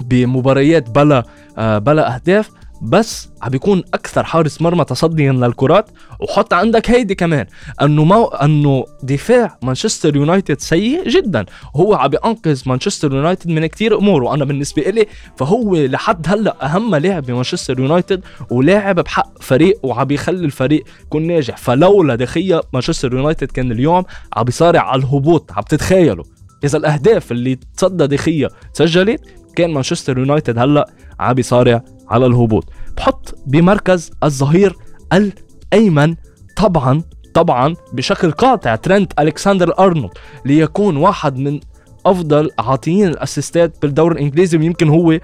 بمباريات 0.00 0.90
بلا 0.90 1.22
آه 1.58 1.78
بلا 1.78 2.14
أهداف. 2.14 2.50
بس 2.82 3.28
عم 3.42 3.50
بيكون 3.50 3.82
أكثر 3.94 4.24
حارس 4.24 4.62
مرمى 4.62 4.84
تصديا 4.84 5.32
للكرات 5.32 5.90
وحط 6.20 6.54
عندك 6.54 6.90
هيدي 6.90 7.14
كمان 7.14 7.46
إنه 7.82 8.04
ما 8.04 8.44
إنه 8.44 8.84
دفاع 9.02 9.58
مانشستر 9.62 10.16
يونايتد 10.16 10.60
سيء 10.60 11.08
جدا. 11.08 11.44
وهو 11.74 11.94
عم 11.94 12.08
بينقذ 12.08 12.62
مانشستر 12.66 13.14
يونايتد 13.14 13.50
من 13.50 13.66
كتير 13.66 13.98
أمور 13.98 14.22
وأنا 14.22 14.44
بالنسبة 14.44 14.82
لي 14.82 15.06
فهو 15.36 15.76
لحد 15.76 16.26
هلأ 16.28 16.64
أهم 16.66 16.94
لاعب 16.94 17.22
بمانشستر 17.22 17.80
يونايتد 17.80 18.24
ولاعب 18.50 19.00
بحق 19.00 19.42
فريق 19.42 19.78
وعم 19.82 20.04
بيخلي 20.04 20.44
الفريق 20.44 20.84
يكون 21.04 21.26
ناجح. 21.26 21.56
فلولا 21.56 22.14
دخية 22.14 22.60
مانشستر 22.72 23.12
يونايتد 23.14 23.50
كان 23.50 23.72
اليوم 23.72 24.04
عم 24.36 24.44
بيصارع 24.44 24.80
على 24.80 25.00
الهبوط 25.02 25.52
عم 25.52 25.62
تتخيلوا؟ 25.62 26.24
إذا 26.64 26.78
الأهداف 26.78 27.32
اللي 27.32 27.58
تصدى 27.76 28.06
دخية 28.06 28.48
سجلت 28.72 29.20
كان 29.56 29.70
مانشستر 29.70 30.18
يونايتد 30.18 30.58
هلأ 30.58 30.90
عم 31.20 31.34
بيصارع 31.34 31.82
على 32.08 32.26
الهبوط. 32.26 32.64
بحط 32.96 33.38
بمركز 33.46 34.10
الظهير 34.24 34.76
الأيمن. 35.12 36.16
طبعا 36.56 37.02
طبعا 37.34 37.74
بشكل 37.92 38.30
قاطع 38.30 38.76
ترنت 38.76 39.12
ألكسندر 39.20 39.78
أرنولد 39.78 40.10
ليكون 40.44 40.96
واحد 40.96 41.36
من 41.36 41.60
أفضل 42.06 42.50
عاطيين 42.58 43.08
الأسيستات 43.08 43.82
بالدوري 43.82 44.14
الإنجليزي 44.14 44.58
ويمكن 44.58 44.88
هو 44.88 45.18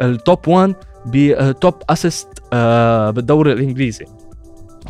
ال 0.00 0.12
top 0.12 0.48
1 0.48 0.74
ب 1.06 1.23
top 1.23 1.74
assist 1.90 2.28
بالدوري 3.14 3.52
الإنجليزي. 3.52 4.04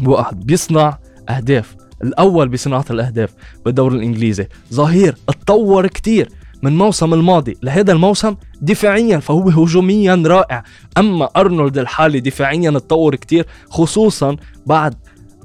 واحد 0.07 0.47
بيصنع 0.47 0.99
أهداف 1.29 1.77
الأول 2.03 2.49
بصناعة 2.49 2.85
الأهداف 2.91 3.35
بالدوري 3.65 3.97
الإنجليزي. 3.97 4.47
ظهير 4.73 5.17
اتطور 5.29 5.87
كتير. 5.87 6.29
من 6.67 6.73
الموسم 6.73 7.15
الماضي 7.15 7.57
لهذا 7.63 7.93
الموسم 7.93 8.37
دفاعيا 8.61 9.19
فهو 9.19 9.49
هجوميا 9.49 10.23
رائع. 10.27 10.65
أما 10.99 11.29
أرنولد 11.37 11.79
الحالي 11.79 12.21
دفاعيا 12.21 12.71
تطور 12.71 13.15
كتير 13.15 13.47
خصوصا 13.71 14.37
بعد 14.67 14.95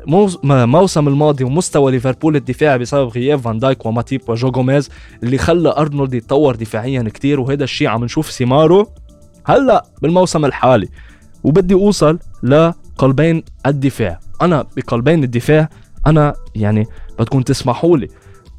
موسم 0.08 1.08
الماضي 1.08 1.44
ومستوى 1.44 1.92
ليفربول 1.92 2.36
الدفاعي 2.36 2.78
بسبب 2.78 3.10
غياب 3.10 3.40
فان 3.40 3.60
دايك 3.60 3.86
وماتيب 3.86 4.22
وجو 4.28 4.52
جوميز 4.52 4.90
اللي 5.24 5.38
خلى 5.38 5.70
أرنولد 5.78 6.14
يتطور 6.14 6.56
دفاعيا 6.56 7.04
كتير 7.14 7.40
وهذا 7.40 7.64
الشيء 7.64 7.88
عم 7.88 8.04
نشوف 8.04 8.32
ثماره 8.32 8.88
هلأ 9.46 9.86
بالموسم 10.02 10.46
الحالي. 10.46 10.90
وبدي 11.44 11.74
أوصل 11.74 12.20
لقلبين 12.44 13.44
الدفاع. 13.66 14.20
أنا 14.42 14.66
بقلبين 14.78 15.24
الدفاع 15.24 15.70
أنا 16.08 16.34
يعني 16.56 16.86
بدكم 17.20 17.42
تسمحوا 17.42 17.98
لي 17.98 18.08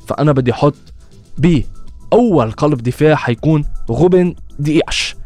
فأنا 0.06 0.32
بدي 0.32 0.52
أحط 0.52 0.74
بي 1.38 1.66
أول 2.12 2.50
قلب 2.50 2.82
دفاع 2.82 3.14
حيكون 3.14 3.64
روبن 3.90 4.34
دياش. 4.58 5.16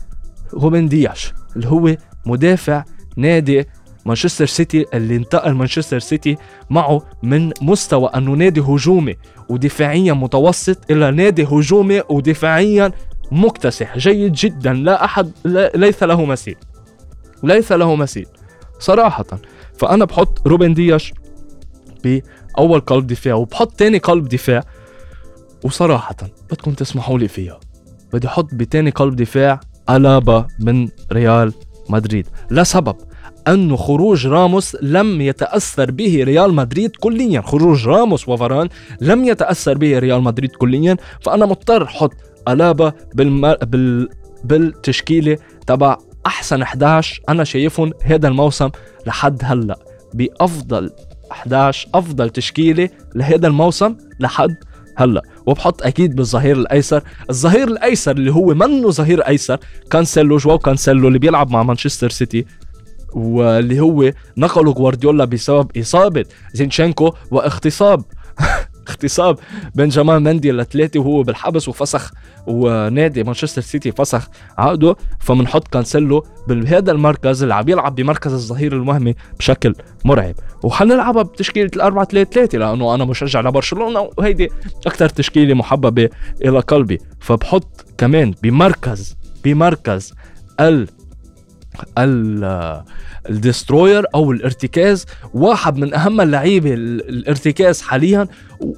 روبن 0.55 0.89
دياش 0.88 1.33
اللي 1.57 1.68
هو 1.68 1.96
مدافع 2.27 2.85
نادي 3.16 3.64
مانشستر 4.07 4.46
سيتي 4.46 4.87
اللي 4.94 5.16
انتقل 5.16 5.53
مانشستر 5.53 5.99
سيتي 5.99 6.37
معه 6.70 7.03
من 7.22 7.53
مستوى 7.62 8.11
أنه 8.14 8.33
نادي 8.33 8.61
هجومي 8.61 9.16
ودفاعيا 9.49 10.12
متوسط 10.12 10.90
إلى 10.90 11.11
نادي 11.11 11.44
هجومي 11.44 12.03
ودفاعيا 12.09 12.92
مكتسح. 13.33 13.99
جيد 13.99 14.33
جدا 14.33 14.72
لا 14.72 15.05
أحد 15.05 15.33
لا 15.44 15.72
ليس 15.75 16.03
له 16.03 16.25
مثيل. 16.25 16.57
ليس 17.42 17.72
له 17.72 17.96
مثيل. 17.96 18.27
صراحة 18.79 19.25
فأنا 19.79 20.05
بحط 20.05 20.46
روبن 20.46 20.75
دياش 20.75 21.12
بأول 22.05 22.81
قلب 22.81 23.07
دفاع 23.07 23.35
وبحط 23.35 23.72
تاني 23.72 23.99
قلب 23.99 24.29
دفاع 24.29 24.62
وصراحة 25.67 26.17
بدكم 26.51 26.73
تسمحوا 26.73 27.19
لي 27.19 27.29
فيها. 27.29 27.61
بدي 28.13 28.27
أحط 28.27 28.49
بتاني 28.53 28.91
قلب 28.91 29.17
دفاع 29.17 29.61
ألابا 29.91 30.47
من 30.61 30.89
ريال 31.13 31.53
مدريد. 31.89 32.27
لسبب 32.51 32.97
أنه 33.49 33.77
خروج 33.77 34.27
راموس 34.27 34.77
لم 34.83 35.21
يتأثر 35.21 35.91
به 35.91 36.25
ريال 36.25 36.55
مدريد 36.55 36.97
كليا. 36.97 37.41
خروج 37.41 37.89
راموس 37.89 38.29
وفران 38.29 38.69
لم 39.01 39.25
يتأثر 39.25 39.79
به 39.79 39.99
ريال 39.99 40.23
مدريد 40.23 40.51
كليا. 40.51 40.97
فأنا 41.21 41.47
مضطر 41.47 41.85
أحط 41.85 42.13
ألابا 42.49 42.93
بالم... 43.15 43.55
بال... 43.55 44.09
بالتشكيلة 44.45 45.39
تبع 45.67 45.97
أحسن 46.27 46.63
11 46.63 47.23
أنا 47.29 47.45
شايفهم 47.45 47.93
هذا 48.03 48.29
الموسم 48.29 48.71
لحد 49.07 49.39
هلأ 49.45 49.79
بأفضل 50.15 50.91
11 51.33 51.89
أفضل 51.95 52.31
تشكيلة 52.31 52.89
لهذا 53.15 53.47
الموسم 53.47 53.97
لحد 54.21 54.57
هلأ. 54.97 55.23
وبحط 55.47 55.83
أكيد 55.83 56.17
بالظهير 56.17 56.57
الأيسر. 56.57 57.03
الظهير 57.31 57.69
الأيسر 57.69 58.13
اللي 58.13 58.33
هو 58.33 58.55
منه 58.55 58.91
ظهير 58.91 59.21
أيسر 59.21 59.59
كانسيلو 59.91 60.37
جواو 60.37 60.59
كانسيلو 60.59 61.09
اللي 61.09 61.19
بيلعب 61.19 61.51
مع 61.51 61.63
مانشستر 61.63 62.11
سيتي 62.11 62.47
واللي 63.15 63.81
هو 63.81 64.13
نقله 64.37 64.73
جوارديولا 64.73 65.25
بسبب 65.25 65.77
إصابة 65.79 66.25
زينشينكو 66.53 67.13
واغتصاب. 67.31 68.05
اغتصاب 68.88 69.38
بنجامان 69.75 70.22
مندي 70.22 70.53
لثلاثه 70.53 71.01
وهو 71.01 71.22
بالحبس 71.22 71.68
وفسخ 71.68 72.12
ونادي 72.46 73.22
مانشستر 73.25 73.62
سيتي 73.62 73.92
فسخ 73.92 74.29
عقده. 74.59 74.96
فبنحط 75.20 75.68
كانسيلو 75.68 76.27
بهذا 76.49 76.92
المركز 76.92 77.42
اللي 77.42 77.55
عم 77.55 77.68
يلعب 77.68 77.94
بمركز 77.94 78.33
الظهير 78.33 78.72
الوهمي 78.72 79.14
بشكل 79.38 79.75
مرعب. 80.05 80.35
وحنلعبها 80.62 81.22
بتشكيلة 81.22 81.70
الأربعة 81.77 82.05
3 82.05 82.31
3 82.31 82.59
لأنه 82.59 82.94
أنا 82.94 83.05
مشجع 83.05 83.40
لبرشلونة 83.40 84.11
وهيدي 84.18 84.51
أكثر 84.87 85.09
تشكيلة 85.09 85.55
محببة 85.55 86.09
إلى 86.44 86.61
قلبي. 86.61 86.99
فبحط 87.20 87.87
كمان 87.99 88.35
بمركز 88.42 89.16
بمركز 89.44 90.14
ال 90.61 90.88
ال 93.29 93.36
destroyer 93.36 94.05
أو 94.15 94.33
الارتكاز 94.33 95.07
واحد 95.35 95.77
من 95.77 95.95
أهم 95.95 96.21
اللعيبة 96.21 96.75
الارتكاز 96.75 97.81
حاليا. 97.81 98.29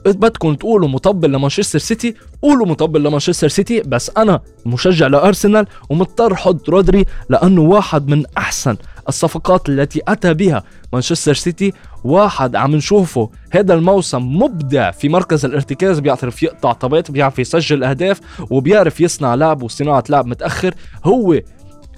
بدكم 0.07 0.55
تقولوا 0.55 0.89
مطبل 0.89 1.33
لمانشستر 1.33 1.79
سيتي 1.79 2.15
قولوا 2.43 2.67
مطبل 2.67 3.03
لمانشستر 3.03 3.49
سيتي 3.49 3.81
بس 3.81 4.11
أنا 4.17 4.41
مشجع 4.67 5.07
لأرسنال 5.07 5.67
ومضطر 5.91 6.33
أحط 6.33 6.69
رودري 6.69 7.05
لأنه 7.31 7.61
واحد 7.61 8.09
من 8.09 8.25
أحسن 8.39 8.77
الصفقات 9.09 9.69
التي 9.69 10.01
أتى 10.09 10.35
بها 10.35 10.63
مانشستر 10.93 11.35
سيتي. 11.35 11.73
واحد 12.05 12.57
عم 12.57 12.77
نشوفه 12.77 13.31
هذا 13.51 13.75
الموسم 13.75 14.23
مبدع 14.23 14.91
في 14.91 15.09
مركز 15.09 15.45
الارتكاز 15.45 15.99
بيعرف 15.99 16.43
يقطع 16.43 16.73
طبيعته 16.73 17.13
بيعرف 17.13 17.39
يسجل 17.39 17.85
أهداف 17.85 18.21
وبيعرف 18.51 19.01
يصنع 19.01 19.35
لعب 19.35 19.63
وصناعة 19.63 20.05
لعب 20.09 20.27
متأخر. 20.27 20.75
هو 21.05 21.41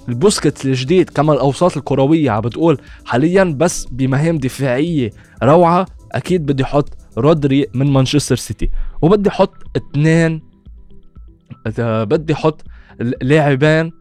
البوسكيتس 0.09 0.65
الجديد 0.65 1.09
كما 1.09 1.33
الأوساط 1.33 1.77
الكروية 1.77 2.31
عم 2.31 2.41
بتقول 2.41 2.77
حاليا 3.05 3.43
بس 3.43 3.85
بمهام 3.91 4.37
دفاعية 4.37 5.11
روعة 5.43 5.85
أكيد 6.11 6.45
بدي 6.45 6.63
أحط 6.63 6.97
رودري 7.17 7.67
من 7.73 7.91
مانشستر 7.93 8.35
سيتي. 8.35 8.69
وبدي 9.01 9.29
أحط 9.29 9.53
اثنين 9.77 10.41
بدي 11.79 12.33
أحط 12.33 12.63
لاعبين 13.21 13.91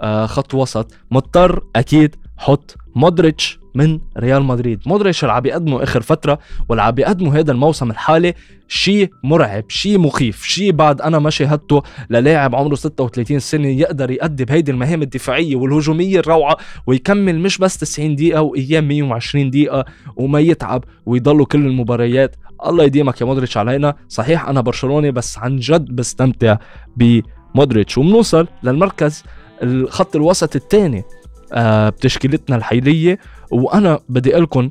آه، 0.00 0.26
خط 0.26 0.54
وسط. 0.54 0.94
مضطر 1.10 1.62
أكيد 1.76 2.16
حط 2.38 2.76
مودريتش. 2.96 3.59
من 3.74 3.98
ريال 4.18 4.42
مدريد. 4.42 4.80
مودريتش 4.86 5.24
اللي 5.24 5.32
عم 5.32 5.40
بيقدمه 5.40 5.82
آخر 5.82 6.02
فترة 6.02 6.38
واللي 6.68 6.82
عم 6.82 6.90
بيقدمه 6.90 7.38
هذا 7.38 7.52
الموسم 7.52 7.90
الحالي 7.90 8.34
شيء 8.68 9.10
مرعب 9.24 9.64
شيء 9.68 9.98
مخيف 9.98 10.44
شيء 10.44 10.72
بعد 10.72 11.00
أنا 11.00 11.18
ما 11.18 11.30
شاهدته 11.30 11.82
للاعب 12.10 12.54
عمره 12.54 12.74
36 12.74 13.38
سنة 13.38 13.68
يقدر 13.68 14.10
يأدي 14.10 14.44
بهيدي 14.44 14.70
المهام 14.70 15.02
الدفاعية 15.02 15.56
والهجومية 15.56 16.18
الروعة 16.18 16.56
ويكمل 16.86 17.38
مش 17.38 17.58
بس 17.58 17.78
90 17.78 18.16
دقيقة 18.16 18.42
وأيام 18.42 18.88
120 18.88 19.50
دقيقة 19.50 19.84
وما 20.16 20.40
يتعب 20.40 20.84
ويضلوا 21.06 21.46
كل 21.46 21.66
المباريات. 21.66 22.36
الله 22.66 22.84
يديمك 22.84 23.20
يا 23.20 23.26
مودريتش 23.26 23.56
علينا. 23.56 23.94
صحيح 24.08 24.48
أنا 24.48 24.60
برشلوني 24.60 25.10
بس 25.10 25.38
عن 25.38 25.56
جد 25.56 25.96
بستمتع 25.96 26.56
بمودريتش. 26.96 27.98
وبنوصل 27.98 28.46
للمركز 28.62 29.24
الخط 29.62 30.16
الوسط 30.16 30.56
الثاني. 30.56 31.04
آه 31.52 31.88
بتشكيلتنا 31.88 32.56
الحيلية. 32.56 33.18
وأنا 33.50 34.00
بدي 34.08 34.30
لكم 34.30 34.70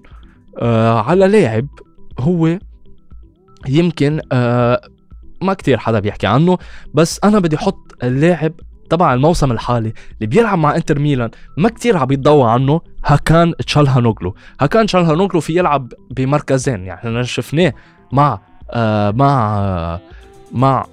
آه 0.60 1.02
على 1.02 1.28
لاعب 1.28 1.68
هو 2.20 2.60
يمكن 3.68 4.22
آه 4.32 4.82
ما 5.42 5.54
كتير 5.54 5.78
حدا 5.78 6.00
بيحكي 6.00 6.28
عنه 6.28 6.58
بس 6.94 7.20
أنا 7.24 7.40
بدي 7.40 7.56
أحط 7.56 7.96
اللاعب 8.04 8.54
تبع 8.90 9.14
الموسم 9.14 9.52
الحالي 9.52 9.94
اللي 10.16 10.28
بيلعب 10.28 10.58
مع 10.58 10.76
إنتر 10.76 11.00
ميلان. 11.00 11.30
ما 11.58 11.70
كتير 11.70 11.98
عم 11.98 12.12
يتضوى 12.12 12.52
عنه 12.52 12.82
هاكان 13.06 13.54
تشالهانوغلو. 13.66 14.36
هاكان 14.62 14.86
تشالهانوغلو 14.86 15.40
في 15.40 15.58
يلعب 15.58 15.94
بمركزين 16.12 16.86
يعني 16.86 17.24
شفناه 17.24 17.74
مع 18.12 18.40
آه 18.72 19.12
مع 19.12 19.60
آه 19.60 20.00
مع 20.52 20.86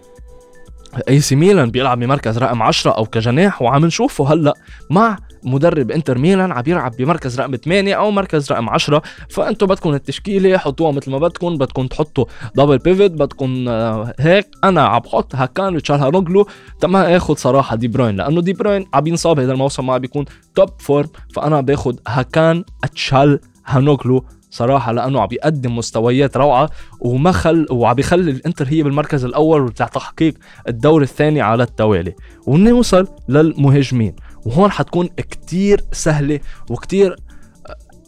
إي 1.08 1.20
سي 1.20 1.36
ميلان 1.36 1.70
بيلعب 1.70 2.00
بمركز 2.00 2.38
رقم 2.38 2.62
10 2.62 2.90
أو 2.90 3.06
كجناح. 3.06 3.62
وعم 3.62 3.84
نشوفه 3.84 4.32
هلأ 4.32 4.54
مع 4.90 5.18
مدرب 5.46 5.90
انتر 5.90 6.18
ميلان 6.18 6.52
عم 6.52 6.62
يلعب 6.66 6.96
بمركز 6.96 7.40
رقم 7.40 7.56
8 7.56 7.94
أو 7.94 8.10
مركز 8.10 8.52
رقم 8.52 8.68
10 8.68 9.02
فانتم 9.28 9.66
بدكم 9.66 9.94
التشكيلة 9.94 10.58
حطوها 10.58 10.92
مثل 10.92 11.10
ما 11.10 11.18
بدكم 11.18 11.56
بدكم 11.56 11.86
تحطوا 11.86 12.24
double 12.56 12.78
pivot 12.78 13.10
بدكم 13.10 13.68
آه، 13.68 14.14
هيك. 14.20 14.46
أنا 14.64 14.82
عم 14.82 14.98
بحط 14.98 15.34
هكان 15.34 15.76
وتشالهانوغلو 15.76 16.46
تما 16.80 17.16
آخذ 17.16 17.34
صراحة 17.34 17.76
دي 17.76 17.88
بروين 17.88 18.16
لأنه 18.16 18.40
دي 18.40 18.52
بروين 18.52 18.86
عم 18.94 19.06
ينصاب 19.06 19.40
هذا 19.40 19.52
الموسم 19.52 19.86
ما 19.86 19.94
عم 19.94 19.98
بيكون 19.98 20.24
top 20.54 20.68
form 20.78 21.08
فأنا 21.34 21.60
باخذ 21.60 21.96
هكان 22.06 22.64
تشال 22.94 23.40
هانوغلو 23.66 24.24
صراحة 24.50 24.92
لأنه 24.92 25.20
عم 25.20 25.26
بيقدم 25.26 25.76
مستويات 25.76 26.36
روعة 26.36 26.70
وما 27.00 27.32
خل 27.32 27.66
وعم 27.70 27.94
بيخلي 27.94 28.30
الإنتر 28.30 28.66
هي 28.68 28.82
بالمركز 28.82 29.24
الأول 29.24 29.60
وتحقيق 29.62 30.34
الدور 30.68 31.02
الثاني 31.02 31.40
على 31.40 31.62
التوالي. 31.62 32.14
ونوصل 32.46 33.08
للمهاجمين. 33.28 34.14
وهون 34.46 34.70
حتكون 34.70 35.06
كتير 35.06 35.84
سهلة 35.92 36.40
وكتير 36.70 37.16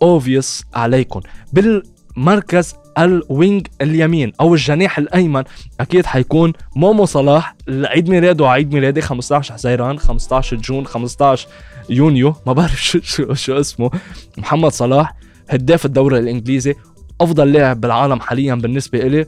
obvious 0.03 0.65
عليكم 0.75 1.21
بالمركز 1.53 2.75
ال 2.99 3.12
wing 3.12 3.67
اليمين 3.81 4.33
أو 4.41 4.55
الجناح 4.55 4.99
الأيمن 4.99 5.43
أكيد 5.81 6.07
حيكون 6.07 6.53
مومو 6.77 7.05
صلاح 7.05 7.57
عيد 7.69 8.09
ميلاده. 8.09 8.49
عيد 8.49 8.75
ميلادي 8.75 9.01
15 9.01 9.55
حزيران 9.55 9.99
15 9.99 10.57
June 10.57 10.87
15 10.87 11.49
يونيو. 11.91 12.35
ما 12.47 12.53
بعرف 12.53 12.81
شو, 12.89 13.01
شو, 13.03 13.35
شو 13.35 13.61
اسمه. 13.61 13.91
محمد 14.39 14.73
صلاح 14.73 15.15
هداف 15.49 15.87
الدوري 15.87 16.19
الإنجليزي 16.19 16.75
أفضل 17.21 17.53
لاعب 17.53 17.81
بالعالم 17.81 18.21
حاليا 18.21 18.55
بالنسبة 18.55 18.99
إلي. 18.99 19.27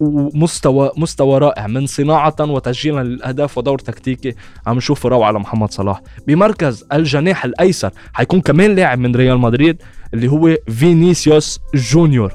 ومستوى 0.00 0.90
مستوى 0.96 1.38
رائع 1.38 1.66
من 1.66 1.86
صناعة 1.86 2.36
وتسجيلا 2.40 3.02
للأهداف 3.02 3.58
ودور 3.58 3.78
تكتيكي. 3.78 4.34
عم 4.66 4.76
نشوف 4.76 5.06
روعة 5.06 5.32
لمحمد 5.32 5.70
صلاح. 5.70 6.00
بمركز 6.26 6.84
الجناح 6.92 7.44
الأيسر 7.44 7.90
حيكون 8.12 8.40
كمان 8.40 8.74
لاعب 8.74 8.98
من 8.98 9.16
ريال 9.16 9.38
مدريد 9.38 9.82
اللي 10.14 10.28
هو 10.28 10.56
فينيسيوس 10.68 11.60
جونيور. 11.74 12.32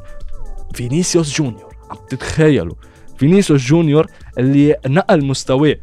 فينيسيوس 0.74 1.38
جونيور 1.38 1.74
عم 1.92 1.98
تتخيلوا؟ 2.10 2.76
فينيسيوس 3.18 3.62
جونيور 3.62 4.08
اللي 4.38 4.76
نقل 4.88 5.26
مستواه 5.26 5.76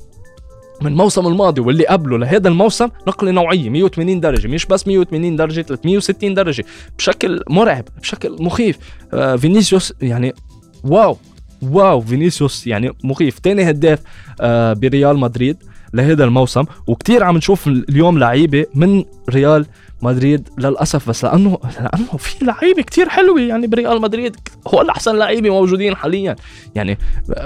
من 0.82 0.86
الموسم 0.86 1.26
الماضي 1.26 1.60
واللي 1.60 1.86
قبله 1.86 2.18
لهذا 2.18 2.48
الموسم 2.48 2.88
نقلة 3.08 3.30
نوعية 3.30 3.70
180 3.70 4.20
درجة 4.20 4.48
مش 4.48 4.66
بس 4.66 4.86
180 4.88 5.36
درجة 5.36 5.62
360 5.62 6.34
درجة. 6.34 6.64
بشكل 6.98 7.42
مرعب 7.50 7.84
بشكل 8.00 8.36
مخيف. 8.40 8.78
آه 9.12 9.36
فينيسيوس 9.36 9.94
يعني 10.02 10.34
wow 10.87 11.16
wow 11.62 12.00
فينيسيوس 12.01 12.66
يعني 12.66 12.92
مخيف. 13.05 13.38
تاني 13.38 13.70
هداف 13.70 13.99
آه 14.40 14.72
بريال 14.72 15.18
مدريد 15.18 15.57
لهذا 15.94 16.25
الموسم. 16.25 16.64
وكتير 16.87 17.25
عم 17.25 17.37
نشوف 17.37 17.66
اليوم 17.66 18.18
لعيبة 18.18 18.66
من 18.75 19.05
ريال 19.31 19.66
مدريد 20.03 20.49
للأسف 20.59 21.09
بس 21.09 21.25
لأنه 21.25 21.59
لأنه 21.81 22.16
في 22.18 22.44
لعيبة 22.44 22.83
كتير 22.83 23.09
حلوة 23.09 23.40
يعني 23.40 23.66
بريال 23.66 24.01
مدريد. 24.01 24.37
هو 24.75 24.81
الأحسن 24.81 25.16
لعيبة 25.16 25.51
موجودين 25.51 25.96
حاليا. 25.96 26.37
يعني 26.75 26.99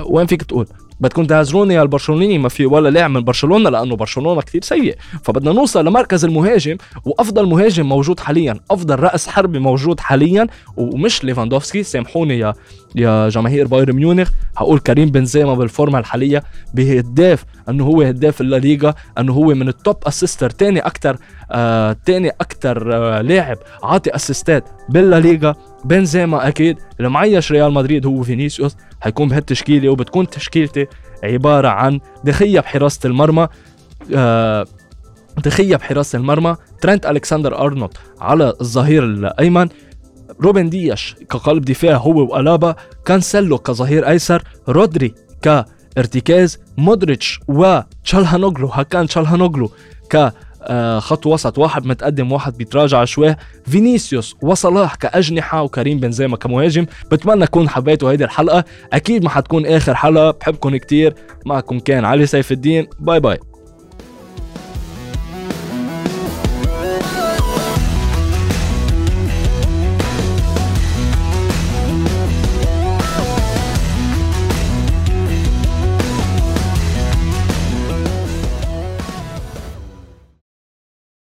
وين 0.06 0.26
فيك 0.26 0.42
تقول؟ 0.42 0.66
بدكم 1.00 1.24
تعذروني 1.24 1.74
يا 1.74 1.82
البرشلوني 1.82 2.38
ما 2.38 2.48
في 2.48 2.66
ولا 2.66 2.88
لاعب 2.88 3.10
من 3.10 3.20
برشلونة 3.24 3.70
لأنه 3.70 3.96
برشلونة 3.96 4.40
كثير 4.40 4.62
سيء 4.64 4.96
فبدنا 5.24 5.52
نوصل 5.52 5.84
لمركز 5.84 6.24
المهاجم 6.24 6.76
وأفضل 7.04 7.46
مهاجم 7.46 7.86
موجود 7.86 8.20
حاليا 8.20 8.60
أفضل 8.70 9.00
رأس 9.00 9.28
حربي 9.28 9.58
موجود 9.58 10.00
حاليا 10.00 10.46
ومش 10.76 11.24
ليفاندوفسكي. 11.24 11.82
سامحوني 11.82 12.38
يا 12.38 12.54
يا 12.94 13.28
جماهير 13.28 13.66
بايرن 13.66 13.92
ميونخ 13.92 14.30
هقول 14.56 14.78
كريم 14.78 15.10
بنزيما 15.10 15.54
بالفورمة 15.54 15.98
الحالية 15.98 16.42
بهداف 16.74 17.44
إنه 17.68 17.84
هو 17.84 18.02
هداف 18.02 18.40
الليغا 18.40 18.94
إنه 19.18 19.32
هو 19.32 19.46
من 19.46 19.68
ال 19.68 19.75
top 19.75 19.96
assister 20.06 20.50
تاني 20.50 20.80
أكثر 20.80 21.16
آه 21.50 21.96
تاني 22.06 22.28
أكثر 22.28 22.94
آه 22.94 23.20
لاعب 23.20 23.58
عاطي 23.82 24.14
assist 24.14 24.57
ات 24.57 24.64
بالليغا 24.88 25.54
بنزيما 25.84 26.48
أكيد 26.48 26.78
المعيش 27.00 27.52
ريال 27.52 27.72
مدريد 27.72 28.06
هو 28.06 28.22
فينيسيوس. 28.22 28.76
حيكون 29.00 29.28
بهالتشكيلة 29.28 29.88
وبتكون 29.88 30.30
تشكيلتي 30.30 30.86
عبارة 31.24 31.68
عن 31.68 32.00
دي 32.24 32.38
خيا 32.38 32.60
بحراسة 32.60 33.00
المرمى 33.04 33.48
آه 34.14 34.66
دي 35.44 35.57
خيا 35.57 35.76
بحراسة 35.76 36.16
المرمى 36.16 36.56
ترنت 36.80 37.06
ألكسندر 37.06 37.58
أرنولد 37.58 37.92
على 38.20 38.52
الظهير 38.60 39.04
الأيمن 39.04 39.68
روبن 40.40 40.70
دياش 40.70 41.16
كقلب 41.30 41.64
دفاع 41.64 41.96
هو 41.96 42.32
وألابا 42.34 42.74
كانسيلو 43.04 43.58
كظهير 43.58 44.08
أيسر 44.08 44.42
رودري 44.68 45.14
كارتكاز 45.42 46.58
مودريتش 46.78 47.40
وتشالهانوغلو 47.48 48.68
هكان 48.68 49.06
تشالهانوغلو 49.06 49.70
ك 50.10 50.32
خط 50.98 51.26
وسط. 51.26 51.58
واحد 51.58 51.86
متقدم 51.86 52.32
واحد 52.32 52.56
بيتراجع 52.56 53.04
شوي. 53.04 53.36
فينيسيوس 53.66 54.36
وصلاح 54.42 54.94
كأجنحة 54.94 55.62
وكريم 55.62 56.00
بنزيما 56.00 56.36
كمهاجم. 56.36 56.86
بتمنى 57.12 57.46
تكون 57.46 57.68
حبيتوا 57.68 58.10
هيدي 58.10 58.24
الحلقة. 58.24 58.64
أكيد 58.92 59.24
ما 59.24 59.30
حتكون 59.30 59.66
آخر 59.66 59.94
حلقة. 59.94 60.30
بحبكم 60.30 60.76
كتير. 60.76 61.14
معكم 61.46 61.78
كان 61.78 62.04
علي 62.04 62.26
سيف 62.26 62.52
الدين. 62.52 62.86
bye 63.00 63.20
bye. 63.20 63.38